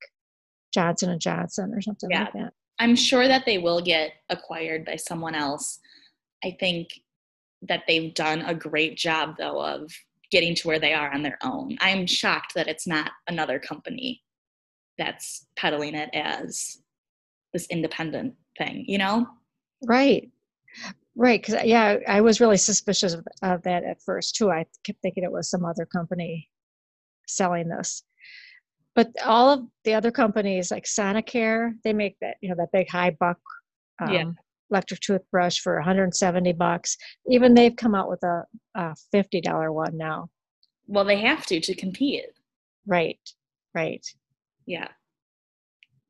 Johnson 0.74 1.10
and 1.10 1.22
Johnson 1.22 1.74
or 1.74 1.82
something 1.82 2.10
yeah. 2.10 2.24
like 2.24 2.34
that. 2.34 2.54
I'm 2.80 2.96
sure 2.96 3.28
that 3.28 3.46
they 3.46 3.58
will 3.58 3.82
get 3.82 4.12
acquired 4.30 4.86
by 4.86 4.96
someone 4.96 5.36
else. 5.36 5.80
I 6.44 6.56
think 6.60 6.90
that 7.64 7.84
they've 7.88 8.14
done 8.14 8.42
a 8.42 8.54
great 8.54 8.98
job 8.98 9.36
though 9.38 9.60
of 9.60 9.92
getting 10.32 10.54
to 10.56 10.68
where 10.68 10.80
they 10.80 10.94
are 10.94 11.12
on 11.12 11.24
their 11.24 11.38
own. 11.42 11.78
I'm 11.80 12.06
shocked 12.06 12.54
that 12.56 12.68
it's 12.68 12.86
not 12.86 13.12
another 13.28 13.60
company 13.60 14.22
that's 14.98 15.48
peddling 15.56 15.96
it 15.96 16.10
as 16.14 16.78
this 17.54 17.68
independent 17.68 18.36
thing, 18.58 18.84
you 18.88 18.98
know? 18.98 19.26
Right. 19.84 20.30
Right. 21.16 21.44
Cause 21.44 21.56
yeah, 21.64 21.98
I 22.08 22.22
was 22.22 22.40
really 22.40 22.58
suspicious 22.58 23.14
of, 23.14 23.26
of 23.42 23.64
that 23.64 23.84
at 23.84 24.02
first 24.04 24.36
too. 24.36 24.52
I 24.52 24.66
kept 24.84 25.02
thinking 25.02 25.24
it 25.24 25.32
was 25.32 25.50
some 25.50 25.66
other 25.66 25.86
company 25.86 26.50
selling 27.28 27.70
this 27.70 28.04
but 28.98 29.12
all 29.24 29.52
of 29.52 29.62
the 29.84 29.94
other 29.94 30.10
companies 30.10 30.72
like 30.72 30.86
Sonicare, 30.86 31.74
they 31.84 31.94
make 31.94 32.18
that 32.20 32.38
you 32.42 32.50
know 32.50 32.56
that 32.58 32.72
big 32.74 32.90
high 32.90 33.12
buck 33.12 33.38
um, 34.02 34.12
yeah. 34.12 34.24
electric 34.72 35.00
toothbrush 35.02 35.60
for 35.60 35.76
170 35.76 36.52
bucks. 36.54 36.98
Even 37.30 37.54
they've 37.54 37.76
come 37.76 37.94
out 37.94 38.10
with 38.10 38.24
a, 38.24 38.44
a 38.74 38.96
fifty 39.12 39.40
dollar 39.40 39.72
one 39.72 39.96
now. 39.96 40.30
Well, 40.88 41.06
they 41.06 41.22
have 41.22 41.46
to 41.46 41.62
to 41.62 41.76
compete. 41.76 42.26
Right. 42.88 43.20
Right. 43.76 44.04
Yeah. 44.66 44.88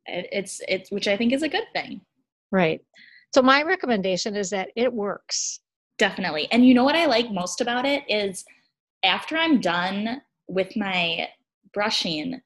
It's 0.05 0.61
it's 0.69 0.89
which 0.89 1.09
I 1.09 1.17
think 1.17 1.33
is 1.33 1.43
a 1.43 1.49
good 1.49 1.67
thing. 1.73 1.99
Right. 2.53 2.79
So 3.35 3.41
my 3.41 3.63
recommendation 3.63 4.37
is 4.37 4.49
that 4.51 4.69
it 4.77 4.93
works. 4.93 5.59
Definitely. 5.97 6.47
And 6.53 6.65
you 6.65 6.73
know 6.73 6.85
what 6.85 6.95
I 6.95 7.05
like 7.05 7.31
most 7.31 7.59
about 7.59 7.85
it 7.85 8.03
is 8.07 8.45
after 9.03 9.35
I'm 9.35 9.59
done 9.59 10.21
with 10.47 10.75
my 10.75 11.27
brushing, 11.73 12.41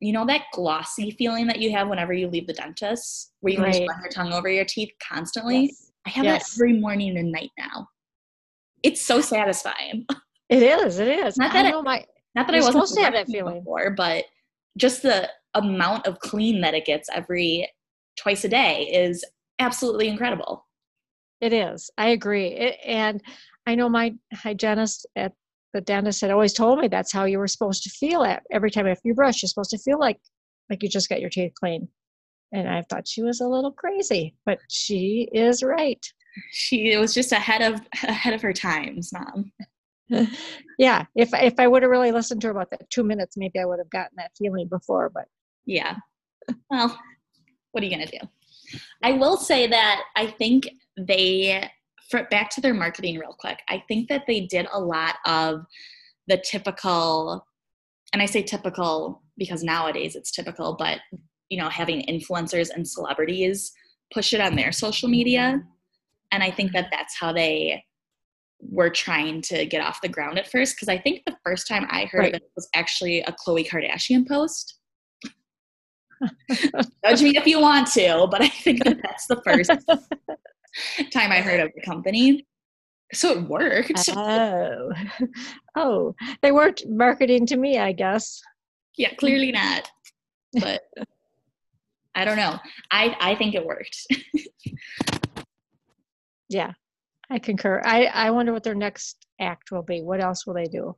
you 0.00 0.12
know 0.12 0.26
that 0.26 0.42
glossy 0.52 1.12
feeling 1.12 1.46
that 1.46 1.60
you 1.60 1.70
have 1.70 1.88
whenever 1.88 2.12
you 2.12 2.28
leave 2.28 2.46
the 2.46 2.52
dentist 2.52 3.32
where 3.40 3.52
you 3.52 3.62
right. 3.62 3.72
just 3.72 3.88
run 3.88 4.00
your 4.02 4.10
tongue 4.10 4.32
over 4.32 4.48
your 4.48 4.64
teeth 4.64 4.90
constantly? 5.06 5.66
Yes. 5.66 5.92
i 6.06 6.10
have 6.10 6.24
yes. 6.24 6.54
that 6.54 6.60
every 6.60 6.80
morning 6.80 7.16
and 7.16 7.30
night 7.30 7.50
now. 7.56 7.88
It's 8.82 9.00
so 9.00 9.20
satisfying. 9.20 10.06
It 10.48 10.62
is 10.62 10.98
it 10.98 11.08
is. 11.08 11.38
Not 11.38 11.52
that 11.52 11.66
I, 11.66 11.70
know 11.70 11.82
my 11.82 12.04
not 12.34 12.46
that 12.46 12.54
i 12.54 12.58
wasn't 12.58 12.74
supposed 12.74 12.94
to 12.96 13.02
have 13.02 13.14
that 13.14 13.28
feeling. 13.28 13.60
before 13.60 13.90
but 13.90 14.24
just 14.76 15.02
the 15.02 15.30
amount 15.54 16.06
of 16.06 16.18
clean 16.18 16.60
that 16.62 16.74
it 16.74 16.84
gets 16.84 17.08
every 17.10 17.70
twice 18.18 18.44
a 18.44 18.48
day 18.48 18.82
is 18.92 19.24
absolutely 19.60 20.08
incredible. 20.08 20.66
It 21.40 21.52
is. 21.52 21.90
I 21.96 22.08
agree. 22.08 22.48
It, 22.48 22.78
and 22.84 23.22
i 23.66 23.74
know 23.74 23.88
my 23.88 24.14
hygienist 24.34 25.06
at 25.16 25.32
the 25.72 25.80
dentist 25.80 26.20
had 26.20 26.30
always 26.30 26.52
told 26.52 26.78
me 26.78 26.88
that's 26.88 27.12
how 27.12 27.24
you 27.24 27.38
were 27.38 27.48
supposed 27.48 27.82
to 27.84 27.90
feel 27.90 28.22
it 28.22 28.40
every 28.50 28.70
time 28.70 28.86
after 28.86 29.02
you 29.04 29.14
brush. 29.14 29.42
You're 29.42 29.48
supposed 29.48 29.70
to 29.70 29.78
feel 29.78 29.98
like 29.98 30.18
like 30.70 30.82
you 30.82 30.88
just 30.88 31.08
got 31.08 31.20
your 31.20 31.30
teeth 31.30 31.52
clean. 31.58 31.88
And 32.52 32.68
I 32.68 32.82
thought 32.82 33.08
she 33.08 33.22
was 33.22 33.40
a 33.40 33.48
little 33.48 33.72
crazy, 33.72 34.34
but 34.44 34.58
she 34.68 35.28
is 35.32 35.62
right. 35.62 36.04
She 36.52 36.96
was 36.96 37.14
just 37.14 37.32
ahead 37.32 37.62
of 37.62 37.80
ahead 38.02 38.34
of 38.34 38.42
her 38.42 38.52
times, 38.52 39.12
mom. 39.12 39.52
yeah, 40.78 41.06
if 41.14 41.30
if 41.34 41.54
I 41.58 41.66
would 41.66 41.82
have 41.82 41.90
really 41.90 42.12
listened 42.12 42.40
to 42.42 42.48
her 42.48 42.52
about 42.52 42.70
that 42.70 42.88
two 42.90 43.04
minutes, 43.04 43.36
maybe 43.36 43.58
I 43.58 43.64
would 43.64 43.78
have 43.78 43.90
gotten 43.90 44.16
that 44.16 44.32
feeling 44.36 44.68
before. 44.68 45.10
But 45.12 45.26
yeah, 45.64 45.96
well, 46.70 46.98
what 47.72 47.82
are 47.82 47.86
you 47.86 47.92
gonna 47.92 48.06
do? 48.06 48.18
I 49.02 49.12
will 49.12 49.36
say 49.36 49.66
that 49.66 50.02
I 50.16 50.26
think 50.26 50.68
they 50.96 51.70
for, 52.12 52.24
back 52.24 52.50
to 52.50 52.60
their 52.60 52.74
marketing 52.74 53.18
real 53.18 53.34
quick. 53.36 53.60
I 53.68 53.82
think 53.88 54.08
that 54.10 54.24
they 54.28 54.40
did 54.40 54.68
a 54.70 54.78
lot 54.78 55.16
of 55.26 55.64
the 56.28 56.40
typical, 56.44 57.44
and 58.12 58.22
I 58.22 58.26
say 58.26 58.42
typical 58.42 59.22
because 59.38 59.64
nowadays 59.64 60.14
it's 60.14 60.30
typical, 60.30 60.76
but 60.78 61.00
you 61.48 61.58
know, 61.58 61.70
having 61.70 62.06
influencers 62.06 62.70
and 62.70 62.86
celebrities 62.86 63.72
push 64.12 64.32
it 64.34 64.40
on 64.40 64.56
their 64.56 64.72
social 64.72 65.08
media. 65.08 65.62
And 66.30 66.42
I 66.42 66.50
think 66.50 66.72
that 66.72 66.88
that's 66.92 67.16
how 67.18 67.32
they 67.32 67.82
were 68.60 68.90
trying 68.90 69.40
to 69.42 69.64
get 69.66 69.82
off 69.82 70.02
the 70.02 70.08
ground 70.08 70.38
at 70.38 70.50
first. 70.50 70.76
Because 70.76 70.88
I 70.88 70.98
think 70.98 71.22
the 71.26 71.36
first 71.44 71.66
time 71.66 71.86
I 71.90 72.04
heard 72.04 72.18
right. 72.20 72.34
of 72.34 72.42
it 72.42 72.50
was 72.54 72.68
actually 72.74 73.20
a 73.22 73.32
Khloe 73.32 73.66
Kardashian 73.66 74.28
post. 74.28 74.78
Judge 77.04 77.22
me 77.22 77.36
if 77.36 77.46
you 77.46 77.58
want 77.58 77.88
to, 77.92 78.28
but 78.30 78.42
I 78.42 78.48
think 78.48 78.84
that 78.84 79.00
that's 79.02 79.26
the 79.26 79.40
first 79.44 79.70
time 81.12 81.32
I 81.32 81.40
heard 81.40 81.60
of 81.60 81.70
the 81.74 81.82
company. 81.82 82.46
So 83.12 83.32
it 83.32 83.48
worked. 83.48 84.08
Oh, 84.16 84.90
oh, 85.76 86.14
they 86.40 86.52
weren't 86.52 86.82
marketing 86.88 87.46
to 87.46 87.56
me, 87.56 87.78
I 87.78 87.92
guess. 87.92 88.40
Yeah, 88.96 89.14
clearly 89.14 89.52
not. 89.52 89.90
But 90.54 90.82
I 92.14 92.24
don't 92.24 92.36
know. 92.36 92.58
I 92.90 93.16
I 93.20 93.34
think 93.34 93.54
it 93.54 93.64
worked. 93.64 93.96
yeah, 96.48 96.72
I 97.30 97.38
concur. 97.38 97.80
I, 97.84 98.04
I 98.06 98.30
wonder 98.30 98.52
what 98.52 98.62
their 98.62 98.74
next 98.74 99.26
act 99.40 99.72
will 99.72 99.82
be. 99.82 100.02
What 100.02 100.20
else 100.20 100.46
will 100.46 100.54
they 100.54 100.66
do? 100.66 100.94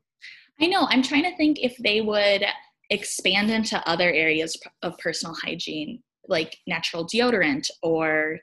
I 0.60 0.66
know. 0.66 0.86
I'm 0.90 1.02
trying 1.02 1.24
to 1.24 1.36
think 1.36 1.58
if 1.60 1.76
they 1.78 2.00
would 2.00 2.44
expand 2.90 3.50
into 3.50 3.88
other 3.88 4.10
areas 4.10 4.58
of 4.82 4.98
personal 4.98 5.34
hygiene, 5.42 6.02
like 6.28 6.56
natural 6.66 7.06
deodorant, 7.06 7.68
or 7.82 8.38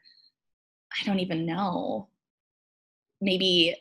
I 0.99 1.05
don't 1.05 1.19
even 1.19 1.45
know, 1.45 2.09
maybe 3.21 3.75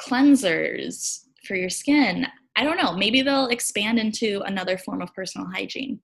cleansers 0.00 1.24
for 1.44 1.56
your 1.56 1.70
skin. 1.70 2.26
I 2.56 2.64
don't 2.64 2.82
know. 2.82 2.92
Maybe 2.92 3.22
they'll 3.22 3.48
expand 3.48 3.98
into 3.98 4.42
another 4.46 4.78
form 4.78 5.02
of 5.02 5.14
personal 5.14 5.46
hygiene. 5.46 6.00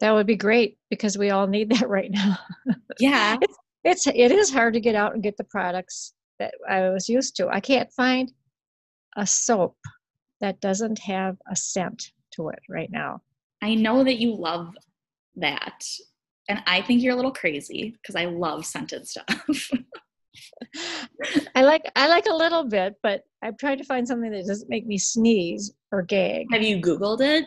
That 0.00 0.12
would 0.12 0.26
be 0.26 0.36
great 0.36 0.78
because 0.90 1.18
we 1.18 1.30
all 1.30 1.46
need 1.46 1.70
that 1.78 1.88
right 1.88 2.10
now. 2.10 2.38
Yeah. 2.98 3.36
it's, 3.40 3.58
it's 3.84 4.06
it 4.06 4.32
is 4.32 4.50
hard 4.50 4.74
to 4.74 4.80
get 4.80 4.94
out 4.94 5.14
and 5.14 5.22
get 5.22 5.36
the 5.36 5.44
products 5.44 6.14
that 6.38 6.54
I 6.68 6.90
was 6.90 7.08
used 7.08 7.36
to. 7.36 7.48
I 7.48 7.60
can't 7.60 7.92
find 7.92 8.32
a 9.16 9.26
soap 9.26 9.76
that 10.40 10.60
doesn't 10.60 10.98
have 10.98 11.36
a 11.50 11.56
scent 11.56 12.12
to 12.32 12.48
it 12.48 12.58
right 12.68 12.90
now. 12.90 13.20
I 13.62 13.74
know 13.74 14.04
that 14.04 14.18
you 14.18 14.34
love 14.34 14.74
that. 15.36 15.84
And 16.48 16.62
I 16.66 16.80
think 16.82 17.02
you're 17.02 17.12
a 17.12 17.16
little 17.16 17.32
crazy 17.32 17.96
because 18.00 18.14
I 18.14 18.26
love 18.26 18.64
scented 18.64 19.06
stuff. 19.06 19.26
I 21.54 21.62
like 21.62 21.82
I 21.96 22.08
like 22.08 22.26
a 22.26 22.34
little 22.34 22.64
bit, 22.64 22.94
but 23.02 23.22
I've 23.42 23.56
tried 23.58 23.78
to 23.78 23.84
find 23.84 24.06
something 24.06 24.30
that 24.30 24.46
doesn't 24.46 24.68
make 24.68 24.86
me 24.86 24.98
sneeze 24.98 25.72
or 25.92 26.02
gag. 26.02 26.46
Have 26.52 26.62
you 26.62 26.80
Googled 26.80 27.20
it? 27.20 27.46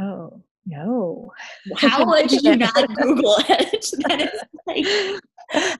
Oh 0.00 0.42
no. 0.66 1.32
How 1.76 2.06
would 2.08 2.30
you 2.30 2.56
not 2.56 2.74
Google 2.96 3.36
it? 3.48 3.86
That 4.08 4.20
is 4.32 4.42
like 4.66 5.20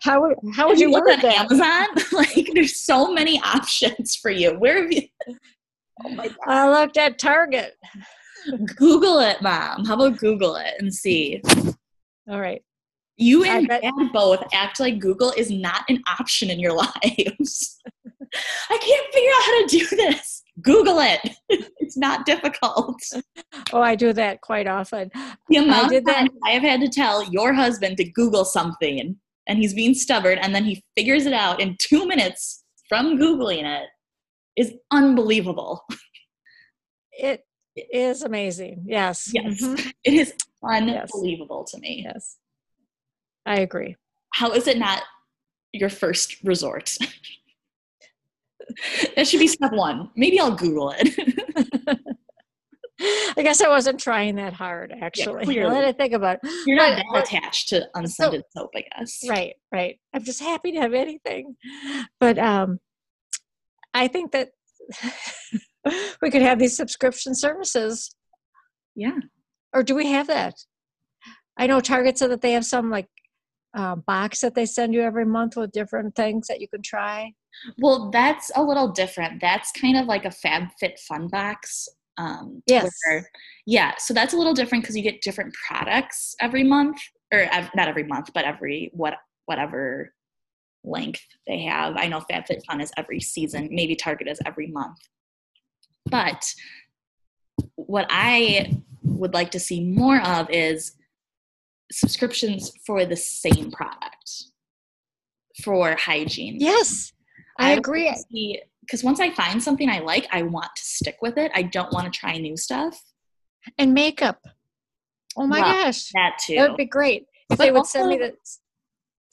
how 0.03 0.23
would 0.23 0.37
how 0.55 0.69
would 0.69 0.79
you, 0.79 0.89
you 0.89 0.93
look 0.93 1.09
at 1.09 1.23
that? 1.23 1.51
Amazon? 1.51 1.87
like 2.13 2.49
there's 2.55 2.77
so 2.77 3.13
many 3.13 3.41
options 3.43 4.17
for 4.17 4.31
you. 4.31 4.53
Where 4.59 4.83
have 4.83 4.93
you 4.93 5.03
Oh 6.05 6.11
my 6.11 6.29
god. 6.29 6.37
I 6.47 6.71
looked 6.71 6.97
at 6.97 7.19
Target. 7.19 7.77
Google 8.77 9.21
it, 9.21 9.43
mom. 9.43 9.85
How 9.85 9.95
about 9.95 10.19
Google 10.19 10.57
it 10.57 10.75
and 10.79 10.93
see? 10.93 11.43
All 12.29 12.41
right. 12.41 12.63
You 13.17 13.45
and 13.45 13.67
bet- 13.67 13.83
Dad 13.83 14.13
both 14.13 14.45
act 14.53 14.79
like 14.79 15.01
Google 15.01 15.33
is 15.37 15.51
not 15.51 15.83
an 15.89 16.03
option 16.09 16.51
in 16.51 16.61
your 16.61 16.73
lives. 16.77 17.79
I 18.71 18.79
can't 18.79 19.13
figure 19.13 19.31
out 19.31 19.43
how 19.43 19.61
to 19.61 19.67
do 19.67 19.97
this. 19.97 20.43
Google 20.63 20.99
it. 21.01 21.21
It's 21.81 21.97
not 21.97 22.27
difficult. 22.27 23.01
Oh, 23.73 23.81
I 23.81 23.95
do 23.95 24.13
that 24.13 24.43
quite 24.43 24.67
often. 24.67 25.11
The 25.49 25.57
amount 25.57 25.87
I 25.87 25.89
did 25.89 26.05
that. 26.05 26.29
I 26.45 26.51
have 26.51 26.63
had 26.63 26.83
to 26.83 26.89
tell 26.91 27.25
your 27.33 27.55
husband 27.55 27.97
to 27.97 28.05
Google 28.05 28.45
something 28.45 29.17
and 29.47 29.59
he's 29.59 29.73
being 29.73 29.95
stubborn 29.95 30.37
and 30.37 30.55
then 30.55 30.65
he 30.65 30.85
figures 30.95 31.25
it 31.25 31.33
out 31.33 31.61
in 31.61 31.79
two 31.81 32.07
minutes 32.07 32.63
from 32.91 33.19
Googling 33.19 33.65
it 33.65 33.89
is 34.59 34.75
unbelievable. 34.91 35.83
It 37.13 37.43
is 37.93 38.23
amazing. 38.23 38.85
Yes. 38.87 39.31
Yes. 39.33 39.63
Mm-hmm. 39.63 39.91
It 40.05 40.15
is 40.15 40.35
unbelievable 40.63 41.65
yes. 41.67 41.73
to 41.73 41.81
me. 41.81 42.03
Yes. 42.05 42.37
I 43.47 43.61
agree. 43.61 43.97
How 44.35 44.53
is 44.53 44.67
it 44.67 44.79
not 44.79 45.03
your 45.73 45.89
first 45.89 46.37
resort? 46.45 46.97
that 49.17 49.27
should 49.27 49.41
be 49.41 49.49
step 49.49 49.73
one. 49.73 50.11
Maybe 50.17 50.39
I'll 50.39 50.55
Google 50.55 50.95
it. 50.97 52.09
I 53.37 53.43
guess 53.43 53.61
I 53.61 53.69
wasn't 53.69 54.01
trying 54.01 54.37
that 54.37 54.53
hard, 54.53 54.93
actually. 55.01 55.55
Yeah, 55.55 55.69
Let 55.69 55.85
I 55.85 55.93
think 55.93 56.13
about 56.13 56.39
it. 56.43 56.51
You're 56.67 56.77
not 56.77 57.01
but, 57.13 57.25
attached 57.25 57.69
to 57.69 57.87
unscented 57.95 58.43
so, 58.51 58.63
soap, 58.63 58.71
I 58.75 58.85
guess. 58.99 59.23
Right, 59.29 59.55
right. 59.73 60.01
I'm 60.13 60.25
just 60.25 60.41
happy 60.41 60.73
to 60.73 60.81
have 60.81 60.95
anything. 60.95 61.57
But 62.19 62.39
um, 62.39 62.81
I 63.95 64.09
think 64.09 64.33
that 64.33 64.51
we 66.23 66.31
could 66.31 66.43
have 66.43 66.59
these 66.59 66.77
subscription 66.77 67.35
services. 67.35 68.15
Yeah. 68.95 69.19
Or 69.73 69.83
do 69.83 69.95
we 69.95 70.07
have 70.07 70.27
that? 70.29 70.55
I 71.57 71.67
know 71.67 71.81
Target 71.81 72.19
said 72.19 72.31
that 72.31 72.41
they 72.41 72.53
have 72.53 72.65
some 72.65 72.91
like 72.91 73.09
uh, 73.77 73.97
box 73.97 74.41
that 74.41 74.55
they 74.55 74.67
send 74.67 74.95
you 74.95 75.03
every 75.03 75.25
month 75.25 75.57
with 75.57 75.73
different 75.73 76.15
things 76.15 76.47
that 76.49 76.61
you 76.61 76.69
can 76.69 76.83
try. 76.83 77.33
Well, 77.79 78.11
that's 78.11 78.51
a 78.57 78.63
little 78.63 78.89
different. 78.89 79.41
That's 79.41 79.73
kind 79.73 79.97
of 79.97 80.07
like 80.07 80.25
a 80.25 80.31
FabFitFun 80.31 81.31
box. 81.31 81.89
Um, 82.17 82.63
yes. 82.67 82.91
Where, 83.07 83.29
yeah. 83.67 83.95
So 83.99 84.15
that's 84.15 84.35
a 84.35 84.37
little 84.37 84.55
different 84.55 84.85
because 84.85 84.97
you 84.97 85.03
get 85.03 85.21
different 85.21 85.55
products 85.67 86.35
every 86.41 86.65
month, 86.65 86.99
or 87.33 87.49
not 87.75 87.89
every 87.89 88.05
month, 88.05 88.31
but 88.35 88.45
every 88.45 88.91
what 88.93 89.15
whatever 89.47 90.13
length 90.85 91.25
they 91.47 91.63
have. 91.63 91.97
I 91.97 92.09
know 92.09 92.23
FabFitFun 92.31 92.83
is 92.83 92.91
every 92.97 93.21
season. 93.21 93.69
Maybe 93.71 93.95
Target 93.95 94.29
is 94.29 94.41
every 94.47 94.69
month. 94.69 94.99
But 96.07 96.45
what 97.75 98.07
I 98.11 98.73
would 99.03 99.35
like 99.35 99.51
to 99.53 99.61
see 99.61 99.85
more 99.85 100.21
of 100.21 100.51
is 100.51 100.95
subscriptions 101.91 102.73
for 102.87 103.05
the 103.07 103.17
same 103.17 103.71
product 103.71 104.45
for 105.63 105.97
hygiene. 105.97 106.57
Yes, 106.59 107.13
I, 107.59 107.71
I 107.71 107.75
agree. 107.75 108.15
Because 108.81 109.05
once 109.05 109.21
I 109.21 109.31
find 109.31 109.63
something 109.63 109.91
I 109.91 109.99
like, 109.99 110.27
I 110.33 110.43
want 110.43 110.71
to 110.77 110.83
stick 110.83 111.19
with 111.21 111.37
it. 111.37 111.51
I 111.55 111.63
don't 111.63 111.93
want 111.93 112.11
to 112.11 112.19
try 112.19 112.39
new 112.39 112.57
stuff. 112.57 112.99
And 113.77 113.93
makeup. 113.93 114.41
Oh 115.37 115.47
my 115.47 115.61
well, 115.61 115.85
gosh. 115.85 116.11
That 116.15 116.39
too. 116.41 116.55
That 116.57 116.71
would 116.71 116.77
be 116.79 116.87
great. 116.87 117.27
If 117.51 117.59
but 117.59 117.59
they 117.59 117.71
would 117.71 117.79
also, 117.79 117.99
send 117.99 118.09
me 118.09 118.19
the 118.19 118.35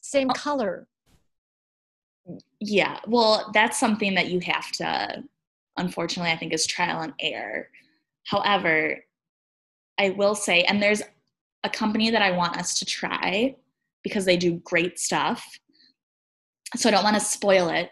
same 0.01 0.30
oh, 0.30 0.34
color. 0.34 0.88
Yeah. 2.60 2.99
Well, 3.08 3.49
that's 3.54 3.80
something 3.80 4.15
that 4.15 4.28
you 4.30 4.39
have 4.41 4.71
to, 4.73 5.23
unfortunately, 5.77 6.31
I 6.31 6.38
think 6.38 6.53
is 6.53 6.65
trial 6.65 7.01
and 7.01 7.13
error. 7.19 7.69
However, 8.25 9.03
I 9.97 10.09
will 10.09 10.35
say, 10.35 10.63
and 10.63 10.81
there's 10.81 11.01
a 11.63 11.69
company 11.69 12.09
that 12.11 12.21
I 12.21 12.31
want 12.31 12.57
us 12.57 12.79
to 12.79 12.85
try 12.85 13.55
because 14.03 14.25
they 14.25 14.38
do 14.38 14.61
great 14.63 14.99
stuff. 14.99 15.59
So 16.75 16.89
I 16.89 16.91
don't 16.91 17.03
want 17.03 17.15
to 17.15 17.21
spoil 17.21 17.69
it 17.69 17.89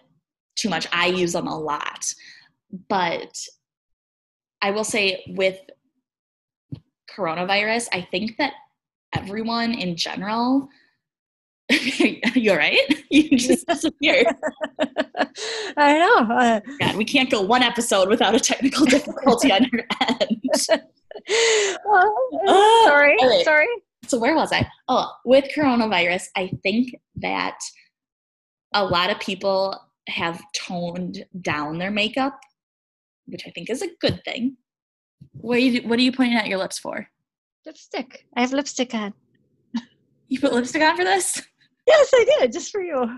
too 0.56 0.70
much. 0.70 0.88
I 0.92 1.08
use 1.08 1.34
them 1.34 1.48
a 1.48 1.58
lot. 1.58 2.14
But 2.90 3.48
I 4.62 4.72
will 4.72 4.84
say 4.84 5.24
with 5.28 5.60
coronavirus, 7.10 7.90
I 7.94 8.02
think 8.02 8.38
that 8.38 8.54
everyone 9.16 9.74
in 9.74 9.96
general 9.96 10.68
you're 12.36 12.58
right. 12.58 12.80
You 13.14 13.38
just 13.38 13.68
disappeared. 13.68 14.26
I 15.78 16.00
know. 16.00 16.36
Uh, 16.36 16.60
God, 16.80 16.96
we 16.96 17.06
can't 17.06 17.30
go 17.30 17.42
one 17.44 17.62
episode 17.62 18.10
without 18.10 18.34
a 18.34 18.40
technical 18.40 18.88
difficulty 18.88 19.52
on 19.52 19.70
your 19.72 19.84
end. 20.10 20.42
well, 21.86 22.16
uh, 22.48 22.88
sorry, 22.88 23.16
okay. 23.24 23.44
sorry. 23.44 23.68
So 24.08 24.18
where 24.18 24.34
was 24.34 24.52
I? 24.52 24.68
Oh, 24.88 25.12
with 25.26 25.46
coronavirus, 25.56 26.24
I 26.36 26.52
think 26.64 26.96
that 27.18 27.60
a 28.74 28.84
lot 28.84 29.12
of 29.12 29.20
people 29.20 29.80
have 30.10 30.42
toned 30.56 31.24
down 31.42 31.78
their 31.78 31.92
makeup, 31.92 32.40
which 33.28 33.44
I 33.46 33.52
think 33.52 33.70
is 33.70 33.84
a 33.84 33.90
good 34.02 34.24
thing. 34.26 34.58
What 35.34 35.58
are 35.58 35.62
you, 35.62 35.88
what 35.88 36.00
are 36.00 36.04
you 36.04 36.12
pointing 36.12 36.38
at 36.40 36.48
your 36.48 36.58
lips 36.58 36.80
for? 36.80 37.08
Lipstick. 37.64 38.26
I 38.36 38.42
have 38.42 38.54
lipstick 38.54 38.96
on. 38.96 39.14
You 40.30 40.40
put 40.40 40.52
lipstick 40.52 40.82
on 40.82 40.98
for 40.98 41.04
this? 41.04 41.44
Yes, 41.86 42.12
I 42.14 42.26
did, 42.40 42.54
just 42.54 42.72
for 42.72 42.82
you. 42.82 43.18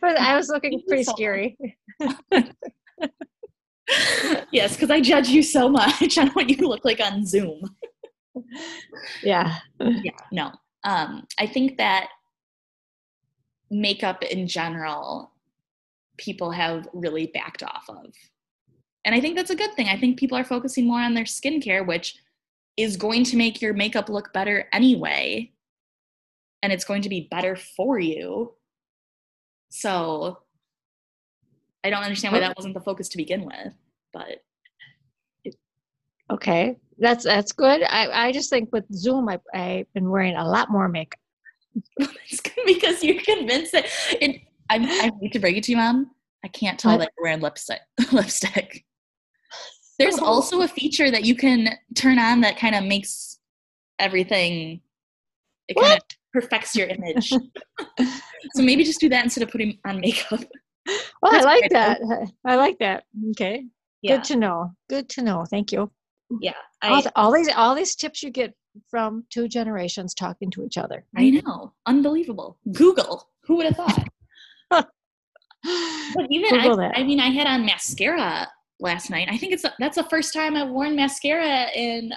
But 0.00 0.18
I 0.18 0.36
was 0.36 0.48
looking 0.48 0.82
pretty 0.88 1.04
scary. 1.04 1.56
yes, 4.50 4.74
because 4.74 4.90
I 4.90 5.00
judge 5.00 5.28
you 5.28 5.42
so 5.42 5.68
much 5.68 6.18
on 6.18 6.28
what 6.30 6.48
you 6.48 6.68
look 6.68 6.84
like 6.84 7.00
on 7.00 7.26
Zoom. 7.26 7.60
yeah. 9.22 9.56
Yeah, 9.80 10.12
no. 10.32 10.52
Um, 10.84 11.26
I 11.38 11.46
think 11.46 11.78
that 11.78 12.08
makeup 13.70 14.22
in 14.22 14.46
general, 14.46 15.32
people 16.16 16.50
have 16.50 16.88
really 16.92 17.26
backed 17.26 17.62
off 17.62 17.84
of. 17.88 18.12
And 19.04 19.14
I 19.14 19.20
think 19.20 19.36
that's 19.36 19.50
a 19.50 19.56
good 19.56 19.74
thing. 19.74 19.88
I 19.88 19.98
think 19.98 20.18
people 20.18 20.36
are 20.36 20.44
focusing 20.44 20.86
more 20.86 21.00
on 21.00 21.14
their 21.14 21.24
skincare, 21.24 21.86
which 21.86 22.16
is 22.76 22.96
going 22.96 23.24
to 23.24 23.36
make 23.36 23.62
your 23.62 23.72
makeup 23.72 24.08
look 24.08 24.32
better 24.32 24.68
anyway. 24.72 25.52
And 26.66 26.72
it's 26.72 26.84
going 26.84 27.02
to 27.02 27.08
be 27.08 27.28
better 27.30 27.54
for 27.54 27.96
you. 27.96 28.54
So 29.68 30.40
I 31.84 31.90
don't 31.90 32.02
understand 32.02 32.32
why 32.32 32.40
that 32.40 32.56
wasn't 32.56 32.74
the 32.74 32.80
focus 32.80 33.08
to 33.10 33.16
begin 33.16 33.44
with, 33.44 33.72
but 34.12 34.42
okay, 36.28 36.76
that's 36.98 37.22
that's 37.22 37.52
good. 37.52 37.84
I 37.84 38.26
I 38.26 38.32
just 38.32 38.50
think 38.50 38.70
with 38.72 38.84
Zoom, 38.92 39.28
I 39.28 39.38
I've 39.54 39.92
been 39.94 40.10
wearing 40.10 40.34
a 40.34 40.44
lot 40.44 40.72
more 40.72 40.88
makeup. 40.88 41.20
it's 42.00 42.42
because 42.66 43.04
you're 43.04 43.22
convinced 43.22 43.70
that 43.70 43.86
it. 44.20 44.40
I 44.68 44.78
I 44.78 45.12
hate 45.20 45.32
to 45.34 45.38
break 45.38 45.56
it 45.56 45.62
to 45.64 45.70
you, 45.70 45.76
mom. 45.76 46.10
I 46.44 46.48
can't 46.48 46.80
tell 46.80 46.94
what? 46.94 46.98
that 46.98 47.12
you're 47.16 47.26
wearing 47.26 47.40
lipstick. 47.42 47.78
lipstick. 48.12 48.84
There's 50.00 50.18
oh. 50.18 50.24
also 50.24 50.62
a 50.62 50.68
feature 50.68 51.12
that 51.12 51.24
you 51.24 51.36
can 51.36 51.68
turn 51.94 52.18
on 52.18 52.40
that 52.40 52.58
kind 52.58 52.74
of 52.74 52.82
makes 52.82 53.38
everything. 54.00 54.80
It 55.68 55.76
kind 55.76 55.92
of 55.92 56.02
perfects 56.40 56.76
your 56.76 56.86
image. 56.88 57.30
so 58.54 58.62
maybe 58.62 58.84
just 58.84 59.00
do 59.00 59.08
that 59.08 59.24
instead 59.24 59.42
of 59.42 59.50
putting 59.50 59.78
on 59.86 60.00
makeup. 60.00 60.40
Well, 61.20 61.32
That's 61.32 61.44
I 61.44 61.48
like 61.48 61.70
that. 61.70 62.00
I 62.44 62.54
like 62.54 62.78
that. 62.78 63.02
Okay. 63.30 63.64
Yeah. 64.02 64.18
Good 64.18 64.24
to 64.26 64.36
know. 64.36 64.70
Good 64.88 65.08
to 65.08 65.22
know. 65.22 65.44
Thank 65.50 65.72
you. 65.72 65.90
Yeah. 66.40 66.52
I, 66.80 66.90
all, 66.90 67.02
all, 67.16 67.32
these 67.32 67.48
all 67.56 67.74
these 67.74 67.96
tips 67.96 68.22
you 68.22 68.30
get 68.30 68.54
from 68.88 69.24
two 69.30 69.48
generations 69.48 70.14
talking 70.14 70.48
to 70.52 70.64
each 70.64 70.78
other. 70.78 71.04
I 71.16 71.30
know. 71.30 71.72
Unbelievable. 71.86 72.60
Google. 72.70 73.28
Who 73.46 73.56
would 73.56 73.66
have 73.66 73.74
thought? 73.74 74.08
but 74.70 74.86
even 76.30 76.54
I, 76.54 76.92
I, 76.94 77.02
mean, 77.02 77.18
I 77.18 77.30
had 77.30 77.48
on 77.48 77.66
mascara 77.66 78.46
last 78.78 79.10
night. 79.10 79.26
I 79.28 79.38
think 79.38 79.54
it's 79.54 79.64
that's 79.80 79.96
the 79.96 80.04
first 80.04 80.32
time 80.32 80.54
I've 80.54 80.70
worn 80.70 80.94
mascara 80.94 81.66
in 81.74 82.12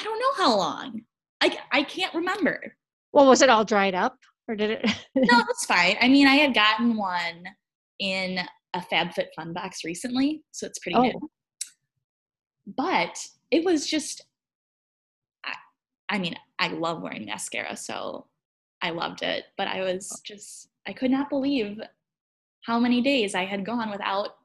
I 0.00 0.02
don't 0.02 0.18
know 0.18 0.44
how 0.44 0.56
long. 0.56 1.02
I 1.42 1.58
I 1.72 1.82
can't 1.82 2.14
remember. 2.14 2.76
Well, 3.12 3.26
was 3.26 3.42
it 3.42 3.50
all 3.50 3.64
dried 3.64 3.94
up, 3.94 4.16
or 4.48 4.54
did 4.54 4.70
it? 4.70 4.84
no, 5.14 5.38
that's 5.38 5.64
fine. 5.66 5.96
I 6.00 6.08
mean, 6.08 6.26
I 6.26 6.36
had 6.36 6.54
gotten 6.54 6.96
one 6.96 7.44
in 7.98 8.38
a 8.74 8.80
FabFitFun 8.80 9.52
box 9.52 9.84
recently, 9.84 10.42
so 10.52 10.66
it's 10.66 10.78
pretty 10.78 10.96
oh. 10.96 11.02
new. 11.02 11.30
But 12.76 13.18
it 13.50 13.64
was 13.64 13.86
just, 13.86 14.24
I, 15.44 15.52
I 16.08 16.18
mean, 16.18 16.36
I 16.60 16.68
love 16.68 17.02
wearing 17.02 17.26
mascara, 17.26 17.76
so 17.76 18.28
I 18.80 18.90
loved 18.90 19.22
it. 19.22 19.44
But 19.58 19.66
I 19.66 19.82
was 19.82 20.10
oh. 20.14 20.20
just, 20.24 20.68
I 20.86 20.92
could 20.92 21.10
not 21.10 21.28
believe 21.28 21.80
how 22.64 22.78
many 22.78 23.02
days 23.02 23.34
I 23.34 23.44
had 23.44 23.66
gone 23.66 23.90
without 23.90 24.36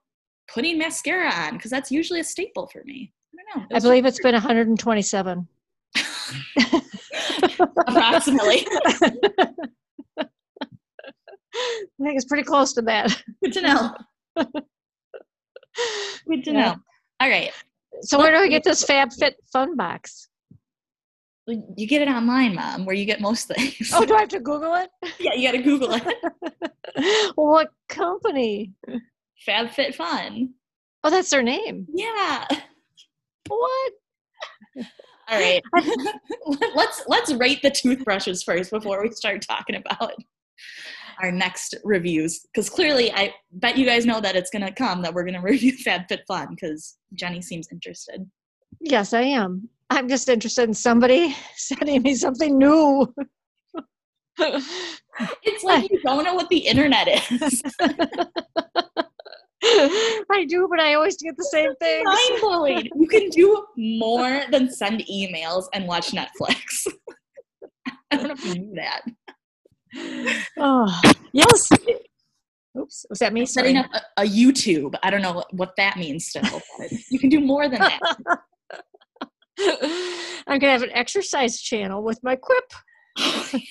putting 0.51 0.79
mascara 0.79 1.31
on 1.31 1.53
because 1.53 1.69
that's 1.69 1.91
usually 1.91 2.21
a 2.21 2.23
staple 2.23 2.67
for 2.67 2.83
me. 2.85 3.13
I 3.39 3.59
don't 3.59 3.69
know. 3.69 3.77
I 3.77 3.79
believe 3.79 4.05
it's 4.05 4.19
been 4.19 4.33
127. 4.33 5.47
Approximately. 7.43 8.67
I 10.19 12.03
think 12.03 12.15
it's 12.15 12.25
pretty 12.25 12.43
close 12.43 12.73
to 12.73 12.81
that. 12.83 13.21
Good 13.43 13.53
to 13.53 13.61
know. 13.61 13.95
Good 16.27 16.43
to 16.43 16.51
yeah. 16.51 16.51
know. 16.51 16.75
All 17.19 17.29
right. 17.29 17.51
So 18.01 18.19
where 18.19 18.31
do 18.31 18.37
I 18.37 18.47
get 18.47 18.63
this 18.63 18.83
Fab 18.83 19.11
Fit 19.11 19.35
Fun 19.51 19.75
Box? 19.75 20.29
You 21.47 21.87
get 21.87 22.01
it 22.01 22.09
online, 22.09 22.55
Mom, 22.55 22.85
where 22.85 22.95
you 22.95 23.05
get 23.05 23.21
most 23.21 23.47
things. 23.47 23.91
Oh, 23.93 24.05
do 24.05 24.15
I 24.15 24.19
have 24.21 24.29
to 24.29 24.39
Google 24.39 24.75
it? 24.75 24.89
Yeah, 25.19 25.33
you 25.33 25.47
got 25.47 25.57
to 25.57 25.63
Google 25.63 25.93
it. 25.93 27.31
what 27.35 27.69
company? 27.87 28.73
Fab 29.45 29.71
Fit 29.71 29.95
Fun. 29.95 30.53
Oh, 31.03 31.09
that's 31.09 31.29
their 31.29 31.43
name. 31.43 31.87
Yeah. 31.93 32.45
What? 33.47 33.93
All 35.29 35.39
right. 35.39 35.61
let's 36.75 37.03
let's 37.07 37.33
rate 37.33 37.61
the 37.61 37.71
toothbrushes 37.71 38.43
first 38.43 38.71
before 38.71 39.01
we 39.03 39.11
start 39.11 39.41
talking 39.41 39.75
about 39.75 40.13
our 41.21 41.31
next 41.31 41.75
reviews 41.83 42.45
because 42.53 42.69
clearly 42.69 43.11
I 43.11 43.33
bet 43.51 43.77
you 43.77 43.85
guys 43.85 44.05
know 44.05 44.21
that 44.21 44.35
it's 44.35 44.49
gonna 44.49 44.71
come 44.71 45.01
that 45.01 45.13
we're 45.13 45.25
gonna 45.25 45.41
review 45.43 45.73
FabFitFun 45.77 46.51
because 46.51 46.97
Jenny 47.13 47.41
seems 47.41 47.67
interested. 47.71 48.29
Yes, 48.79 49.13
I 49.13 49.21
am. 49.21 49.69
I'm 49.89 50.07
just 50.07 50.29
interested 50.29 50.63
in 50.63 50.73
somebody 50.73 51.35
sending 51.55 52.01
me 52.03 52.15
something 52.15 52.57
new. 52.57 53.13
it's 54.39 55.63
like 55.63 55.89
you 55.89 55.99
don't 56.03 56.23
know 56.23 56.35
what 56.35 56.49
the 56.49 56.59
internet 56.59 57.07
is. 57.31 57.63
I 59.63 60.45
do, 60.47 60.67
but 60.69 60.79
I 60.79 60.93
always 60.93 61.17
get 61.17 61.35
the 61.35 61.43
same 61.43 61.73
thing. 61.75 62.03
Mind 62.03 62.41
blowing. 62.41 62.89
You 62.95 63.07
can 63.07 63.29
do 63.29 63.65
more 63.75 64.43
than 64.51 64.69
send 64.69 65.01
emails 65.11 65.65
and 65.73 65.87
watch 65.87 66.11
Netflix. 66.11 66.87
I 68.11 68.17
don't 68.17 68.27
know 68.27 68.33
if 68.33 68.45
you 68.45 68.55
knew 68.55 68.75
that. 68.75 69.01
Oh, 70.59 71.01
yes. 71.33 71.69
Oops, 72.77 73.05
was 73.09 73.19
that 73.19 73.33
me? 73.33 73.45
Setting 73.45 73.77
up 73.77 73.87
a, 73.93 74.21
a, 74.21 74.25
YouTube. 74.25 74.93
I 75.01 75.09
don't 75.09 75.21
know 75.21 75.43
what 75.51 75.73
that 75.77 75.97
means 75.97 76.27
still. 76.27 76.61
you 77.09 77.17
can 77.17 77.29
do 77.29 77.39
more 77.39 77.67
than 77.67 77.79
that. 77.79 77.99
I'm 80.47 80.59
gonna 80.59 80.71
have 80.71 80.83
an 80.83 80.91
exercise 80.93 81.59
channel 81.59 82.03
with 82.03 82.19
my 82.21 82.35
quip. 82.35 82.63
if 83.17 83.63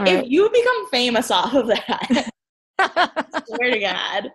right. 0.00 0.26
you 0.26 0.50
become 0.50 0.88
famous 0.90 1.30
off 1.30 1.54
of 1.54 1.68
that, 1.68 2.30
swear 2.80 3.70
to 3.70 3.80
God. 3.80 4.30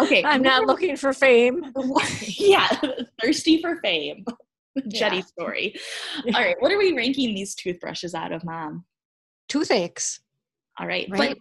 okay. 0.00 0.24
I'm 0.24 0.42
not 0.42 0.66
looking 0.66 0.96
for 0.96 1.12
fame. 1.12 1.72
yeah, 2.20 2.68
thirsty 3.20 3.60
for 3.60 3.76
fame. 3.82 4.24
Jetty 4.88 5.16
yeah. 5.16 5.22
story. 5.22 5.74
All 6.34 6.40
right, 6.40 6.56
what 6.60 6.72
are 6.72 6.78
we 6.78 6.92
ranking 6.96 7.34
these 7.34 7.54
toothbrushes 7.54 8.14
out 8.14 8.32
of, 8.32 8.44
Mom? 8.44 8.84
Toothaches. 9.48 10.20
All 10.78 10.86
right, 10.86 11.06
right. 11.10 11.30
but 11.30 11.38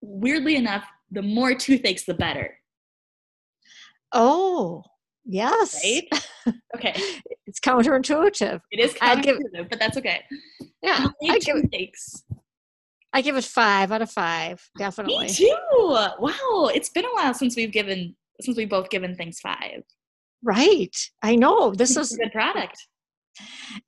weirdly 0.00 0.56
enough, 0.56 0.84
the 1.10 1.22
more 1.22 1.54
toothaches, 1.54 2.04
the 2.04 2.14
better. 2.14 2.56
Oh, 4.12 4.82
yes. 5.24 5.80
Right? 5.84 6.54
Okay. 6.76 6.94
it's 7.46 7.60
counterintuitive. 7.60 8.60
It 8.70 8.80
is 8.80 8.94
counterintuitive, 8.94 9.52
give, 9.54 9.70
but 9.70 9.78
that's 9.78 9.96
okay. 9.96 10.22
Yeah. 10.82 11.06
I 11.30 11.38
give, 11.38 11.56
toothaches. 11.56 12.24
I 13.12 13.20
give 13.20 13.36
it 13.36 13.44
five 13.44 13.92
out 13.92 14.02
of 14.02 14.10
five, 14.10 14.62
definitely. 14.78 15.26
Me 15.26 15.32
too. 15.32 15.56
Wow, 15.78 16.70
it's 16.74 16.88
been 16.88 17.04
a 17.04 17.14
while 17.14 17.34
since 17.34 17.56
we've 17.56 17.72
given 17.72 18.16
since 18.40 18.56
we've 18.56 18.70
both 18.70 18.90
given 18.90 19.14
things 19.14 19.38
five. 19.40 19.82
Right. 20.42 20.96
I 21.22 21.36
know. 21.36 21.72
This 21.72 21.96
is 21.96 22.12
a 22.12 22.16
good 22.16 22.32
product. 22.32 22.76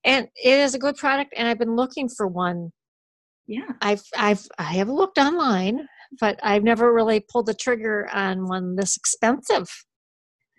And 0.04 0.28
it 0.42 0.58
is 0.58 0.74
a 0.74 0.78
good 0.78 0.96
product 0.96 1.34
and 1.37 1.48
I've 1.48 1.58
been 1.58 1.76
looking 1.76 2.08
for 2.08 2.26
one. 2.26 2.70
Yeah. 3.46 3.72
I've 3.82 4.02
I've 4.16 4.46
I 4.58 4.74
have 4.74 4.88
looked 4.88 5.18
online, 5.18 5.87
but 6.20 6.38
I've 6.42 6.62
never 6.62 6.94
really 6.94 7.20
pulled 7.20 7.46
the 7.46 7.54
trigger 7.54 8.08
on 8.12 8.48
one 8.48 8.76
this 8.76 8.96
expensive. 8.96 9.68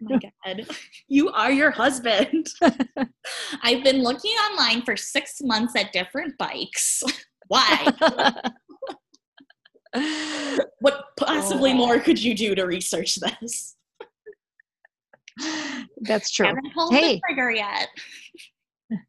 Oh 0.04 0.08
my 0.10 0.20
god. 0.46 0.68
You 1.08 1.30
are 1.30 1.52
your 1.52 1.72
husband. 1.72 2.48
I've 3.64 3.84
been 3.84 4.04
looking 4.04 4.32
online 4.32 4.82
for 4.84 4.98
6 4.98 5.38
months 5.44 5.76
at 5.76 5.94
different 5.94 6.38
bikes. 6.38 7.02
Why? 7.48 7.92
what 10.80 11.04
possibly 11.18 11.72
oh. 11.72 11.76
more 11.76 12.00
could 12.00 12.22
you 12.22 12.36
do 12.36 12.56
to 12.56 12.66
research 12.66 13.16
this? 13.16 13.76
That's 16.02 16.32
true. 16.32 16.48
Haven't 16.48 16.74
pulled 16.74 16.94
hey. 16.94 17.16
the 17.16 17.22
trigger 17.28 17.52
yet. 17.52 17.88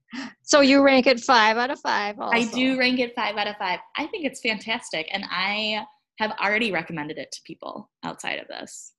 So 0.43 0.61
you 0.61 0.83
rank 0.83 1.07
it 1.07 1.21
five 1.21 1.59
out 1.59 1.71
of 1.71 1.79
five. 1.81 2.19
Also. 2.19 2.35
I 2.35 2.47
do 2.47 2.79
rank 2.79 3.01
it 3.01 3.13
five 3.15 3.37
out 3.37 3.49
of 3.49 3.57
five. 3.57 3.81
I 3.97 4.07
think 4.07 4.25
it's 4.25 4.41
fantastic, 4.41 5.07
and 5.13 5.25
I 5.29 5.85
have 6.19 6.31
already 6.43 6.73
recommended 6.73 7.19
it 7.19 7.31
to 7.33 7.41
people 7.45 7.91
outside 8.03 8.39
of 8.39 8.49
this. 8.49 8.93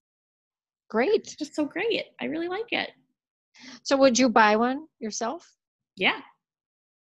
Great. 0.90 1.22
It's 1.22 1.36
just 1.36 1.56
so 1.56 1.66
great. 1.66 2.04
I 2.22 2.26
really 2.26 2.48
like 2.48 2.72
it. 2.72 2.92
So 3.82 3.98
would 3.98 4.20
you 4.20 4.30
buy 4.30 4.58
one 4.58 4.86
yourself? 5.00 5.50
Yeah, 5.96 6.20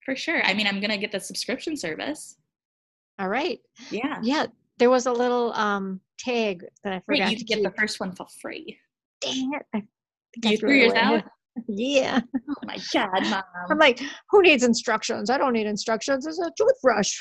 for 0.08 0.16
sure. 0.16 0.42
I 0.42 0.54
mean, 0.54 0.66
I'm 0.66 0.80
gonna 0.80 0.96
get 0.96 1.12
the 1.12 1.20
subscription 1.20 1.76
service. 1.76 2.38
All 3.18 3.28
right. 3.28 3.60
Yeah. 3.90 4.18
Yeah. 4.22 4.46
There 4.78 4.88
was 4.88 5.04
a 5.04 5.12
little 5.12 5.52
um 5.52 6.00
tag 6.18 6.64
that 6.82 6.94
I 6.94 7.00
forgot. 7.00 7.24
Right, 7.24 7.38
you 7.38 7.44
get 7.44 7.62
the 7.62 7.74
first 7.76 8.00
one 8.00 8.14
for 8.16 8.26
free. 8.40 8.78
Dang 9.20 9.50
it! 9.74 9.84
you 10.42 10.56
threw 10.56 10.72
yours 10.72 10.94
out? 10.94 11.24
Yeah. 11.66 12.20
Oh 12.48 12.54
my 12.66 12.78
God, 12.94 13.20
mom. 13.30 13.42
I'm 13.68 13.78
like, 13.78 14.00
who 14.30 14.42
needs 14.42 14.62
instructions? 14.62 15.28
I 15.28 15.38
don't 15.38 15.52
need 15.52 15.66
instructions. 15.66 16.24
It's 16.24 16.38
a 16.38 16.52
toothbrush. 16.56 17.18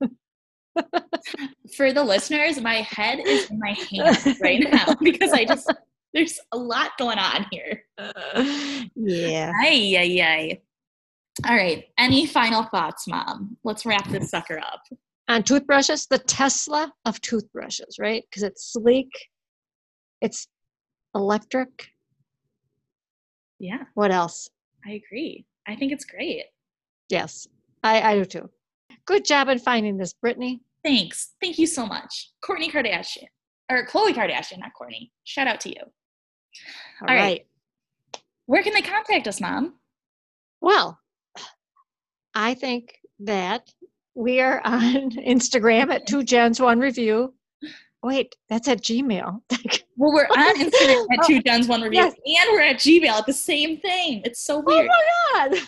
For 1.76 1.92
the 1.92 2.02
listeners, 2.02 2.58
my 2.58 2.76
head 2.76 3.18
is 3.26 3.50
in 3.50 3.58
my 3.58 3.76
hands 3.90 4.40
right 4.40 4.66
now 4.72 4.94
because 5.02 5.30
I 5.30 5.44
just, 5.44 5.70
there's 6.14 6.40
a 6.52 6.56
lot 6.56 6.92
going 6.98 7.18
on 7.18 7.44
here. 7.52 7.82
Uh, 7.98 8.42
yeah. 8.94 9.52
Ay, 9.62 9.94
ay, 9.98 10.22
ay. 10.22 10.60
All 11.44 11.54
right. 11.54 11.84
Any 11.98 12.26
final 12.26 12.62
thoughts, 12.64 13.06
mom? 13.06 13.56
Let's 13.64 13.84
wrap 13.84 14.08
this 14.08 14.30
sucker 14.30 14.58
up. 14.58 14.82
On 15.28 15.42
toothbrushes, 15.42 16.06
the 16.06 16.18
Tesla 16.18 16.92
of 17.04 17.20
toothbrushes, 17.20 17.98
right? 17.98 18.24
Because 18.30 18.42
it's 18.44 18.72
sleek, 18.72 19.10
it's 20.22 20.46
electric, 21.14 21.88
yeah. 23.58 23.84
What 23.94 24.12
else? 24.12 24.48
I 24.86 24.92
agree. 24.92 25.46
I 25.66 25.76
think 25.76 25.92
it's 25.92 26.04
great. 26.04 26.44
Yes, 27.08 27.46
I, 27.82 28.00
I 28.00 28.14
do 28.16 28.24
too. 28.24 28.50
Good 29.06 29.24
job 29.24 29.48
in 29.48 29.58
finding 29.58 29.96
this, 29.96 30.12
Brittany. 30.12 30.60
Thanks. 30.84 31.32
Thank 31.40 31.58
you 31.58 31.66
so 31.66 31.86
much. 31.86 32.30
Kourtney 32.44 32.70
Kardashian, 32.70 33.26
or 33.70 33.86
Khloe 33.86 34.12
Kardashian, 34.12 34.58
not 34.58 34.72
Kourtney. 34.80 35.10
Shout 35.24 35.46
out 35.46 35.60
to 35.60 35.68
you. 35.70 35.80
All, 35.80 37.08
All 37.08 37.14
right. 37.16 37.20
right. 37.20 37.46
Where 38.46 38.62
can 38.62 38.74
they 38.74 38.82
contact 38.82 39.26
us, 39.26 39.40
Mom? 39.40 39.74
Well, 40.60 40.98
I 42.36 42.52
think 42.52 43.00
that 43.20 43.72
we 44.14 44.40
are 44.40 44.60
on 44.64 45.10
Instagram 45.12 45.92
at 45.92 46.06
two 46.06 46.22
gens 46.22 46.60
one 46.60 46.78
review. 46.78 47.34
Wait, 48.02 48.36
that's 48.48 48.68
at 48.68 48.82
Gmail. 48.82 49.40
well, 49.96 50.12
we're 50.12 50.26
on 50.26 50.60
Instagram 50.60 51.06
at 51.18 51.26
two 51.26 51.38
oh, 51.38 51.42
gens 51.44 51.66
one 51.66 51.80
review, 51.80 52.00
yes. 52.00 52.14
and 52.14 52.52
we're 52.52 52.60
at 52.60 52.76
Gmail 52.76 53.08
at 53.08 53.26
the 53.26 53.32
same 53.32 53.78
thing. 53.80 54.20
It's 54.24 54.44
so 54.44 54.60
weird. 54.60 54.86
Oh 54.86 55.42
my 55.42 55.48
god! 55.48 55.60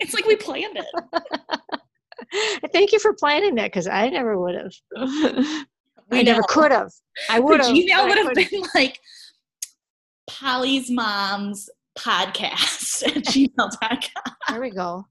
It's 0.00 0.12
like 0.12 0.26
we 0.26 0.36
planned 0.36 0.76
it. 0.76 2.70
Thank 2.72 2.92
you 2.92 2.98
for 2.98 3.14
planning 3.14 3.54
that 3.54 3.72
because 3.72 3.86
I 3.86 4.08
never 4.10 4.38
would 4.38 4.56
have. 4.56 4.72
I 6.10 6.22
never 6.22 6.42
could 6.42 6.72
have. 6.72 6.90
I 7.30 7.38
would 7.38 7.60
have. 7.60 7.70
Gmail 7.70 8.08
would 8.08 8.18
have 8.18 8.34
been 8.34 8.64
like 8.74 8.98
Polly's 10.28 10.90
mom's 10.90 11.70
podcast 11.96 13.06
at 13.06 13.24
gmail.com. 13.24 14.34
There 14.48 14.60
we 14.60 14.70
go. 14.70 15.06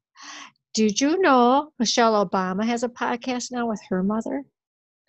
Did 0.78 1.02
you 1.02 1.20
know 1.20 1.72
Michelle 1.80 2.24
Obama 2.24 2.64
has 2.64 2.84
a 2.84 2.88
podcast 2.88 3.52
now 3.52 3.68
with 3.68 3.82
her 3.90 4.04
mother? 4.04 4.44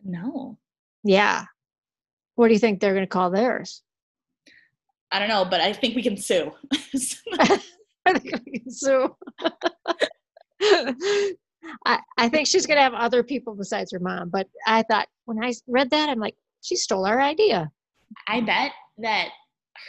No. 0.02 0.56
Yeah. 1.04 1.44
What 2.36 2.48
do 2.48 2.54
you 2.54 2.58
think 2.58 2.80
they're 2.80 2.94
going 2.94 3.02
to 3.02 3.06
call 3.06 3.30
theirs? 3.30 3.82
I 5.12 5.18
don't 5.18 5.28
know, 5.28 5.44
but 5.44 5.60
I 5.60 5.74
think 5.74 5.94
we 5.94 6.02
can 6.02 6.16
sue. 6.16 6.52
I 6.72 7.60
think 8.18 8.40
we 8.46 8.60
can 8.60 8.70
sue. 8.70 9.14
I, 11.84 11.98
I 12.16 12.30
think 12.30 12.46
she's 12.46 12.64
going 12.64 12.78
to 12.78 12.82
have 12.82 12.94
other 12.94 13.22
people 13.22 13.54
besides 13.54 13.92
her 13.92 14.00
mom. 14.00 14.30
But 14.30 14.46
I 14.66 14.84
thought 14.84 15.08
when 15.26 15.44
I 15.44 15.52
read 15.66 15.90
that, 15.90 16.08
I'm 16.08 16.18
like, 16.18 16.36
she 16.62 16.76
stole 16.76 17.04
our 17.04 17.20
idea. 17.20 17.70
I 18.26 18.40
bet 18.40 18.72
that 18.96 19.28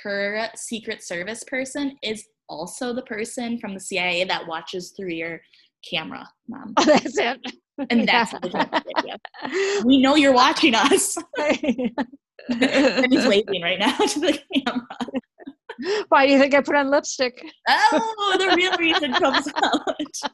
her 0.04 0.50
Secret 0.58 1.04
Service 1.04 1.46
person 1.46 1.96
is 2.04 2.26
also 2.50 2.92
the 2.92 3.04
person 3.04 3.58
from 3.60 3.76
the 3.76 3.80
CIA 3.80 4.26
that 4.26 4.46
watches 4.46 4.92
through 4.98 5.12
your 5.12 5.40
camera, 5.90 6.28
mom. 6.48 6.74
Oh, 6.78 6.86
that's 6.86 7.18
it. 7.18 7.40
And 7.90 8.06
that's 8.06 8.34
yeah. 9.06 9.16
We 9.86 10.02
know 10.02 10.16
you're 10.18 10.34
watching 10.34 10.76
us. 10.76 11.16
and 11.38 13.08
he's 13.10 13.26
waving 13.26 13.62
right 13.62 13.80
now 13.80 13.96
to 13.98 14.20
the 14.20 14.38
camera. 14.54 16.06
Why 16.10 16.28
do 16.28 16.34
you 16.34 16.40
think 16.40 16.54
I 16.54 16.60
put 16.60 16.76
on 16.76 16.92
lipstick? 16.92 17.42
Oh, 17.70 18.36
the 18.38 18.54
real 18.54 18.74
reason 18.78 19.14
comes 19.14 19.48
out. 19.56 20.32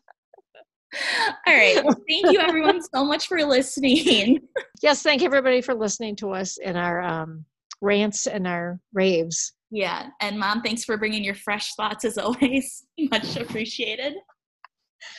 All 1.46 1.54
right. 1.56 1.84
Well, 1.84 1.96
thank 2.10 2.32
you 2.32 2.40
everyone 2.40 2.82
so 2.82 3.06
much 3.06 3.28
for 3.28 3.44
listening. 3.46 4.40
Yes, 4.82 5.04
thank 5.04 5.22
you 5.22 5.28
everybody 5.28 5.62
for 5.62 5.76
listening 5.76 6.16
to 6.16 6.32
us 6.32 6.58
in 6.58 6.76
our 6.76 7.00
um, 7.04 7.46
rants 7.80 8.26
and 8.26 8.48
our 8.48 8.80
raves. 8.92 9.54
Yeah. 9.72 10.08
And 10.22 10.40
mom, 10.40 10.62
thanks 10.62 10.84
for 10.84 10.98
bringing 10.98 11.24
your 11.24 11.36
fresh 11.36 11.74
thoughts 11.76 12.06
as 12.06 12.18
always. 12.18 12.86
Much 12.98 13.36
appreciated. 13.36 14.16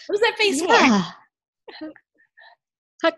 What 0.07 0.15
was 0.15 0.21
that 0.21 0.37
face 0.39 0.63
yeah. 0.63 1.11
for? 1.79 1.93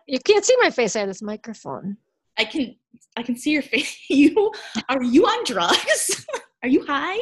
You 0.06 0.18
can't 0.20 0.44
see 0.44 0.56
my 0.60 0.70
face. 0.70 0.96
I 0.96 1.00
have 1.00 1.08
this 1.08 1.22
microphone. 1.22 1.96
I 2.38 2.44
can 2.44 2.76
I 3.16 3.22
can 3.22 3.36
see 3.36 3.50
your 3.50 3.62
face. 3.62 3.96
You 4.08 4.52
are 4.88 5.02
you 5.02 5.26
on 5.26 5.44
drugs? 5.44 6.26
Are 6.62 6.68
you 6.68 6.84
high? 6.84 7.18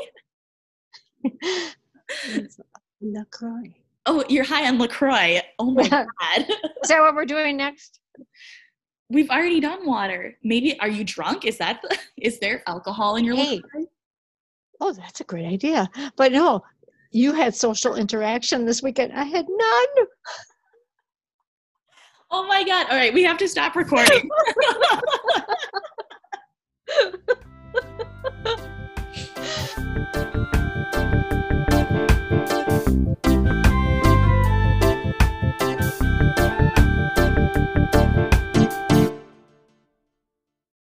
LaCroix. 3.03 3.75
Oh, 4.07 4.25
you're 4.31 4.45
high 4.45 4.67
on 4.67 4.79
LaCroix. 4.79 5.43
Oh 5.59 5.73
my 5.73 5.87
God. 5.87 6.07
Is 6.83 6.89
that 6.89 7.01
what 7.01 7.15
we're 7.15 7.27
doing 7.27 7.59
next? 7.59 8.01
We've 9.11 9.29
already 9.29 9.61
done 9.61 9.85
water. 9.87 10.39
Maybe, 10.43 10.81
are 10.81 10.89
you 10.89 11.05
drunk? 11.05 11.45
Is 11.45 11.59
that 11.59 11.83
is 12.17 12.39
there 12.39 12.63
alcohol 12.67 13.17
in 13.17 13.27
your 13.27 13.37
hey. 13.37 13.57
LaCroix? 13.57 13.85
Oh, 14.81 14.93
that's 14.93 15.21
a 15.21 15.25
great 15.25 15.45
idea. 15.47 15.91
But 16.17 16.33
no, 16.33 16.65
you 17.11 17.33
had 17.33 17.55
social 17.55 17.97
interaction 17.97 18.65
this 18.65 18.83
weekend. 18.83 19.13
I 19.13 19.25
had 19.25 19.47
none. 19.49 20.07
Oh 22.31 22.47
my 22.47 22.65
God. 22.65 22.87
All 22.91 22.97
right, 22.97 23.15
we 23.15 23.23
have 23.23 23.39
to 23.39 23.49
stop 23.49 23.77
recording. 23.77 24.29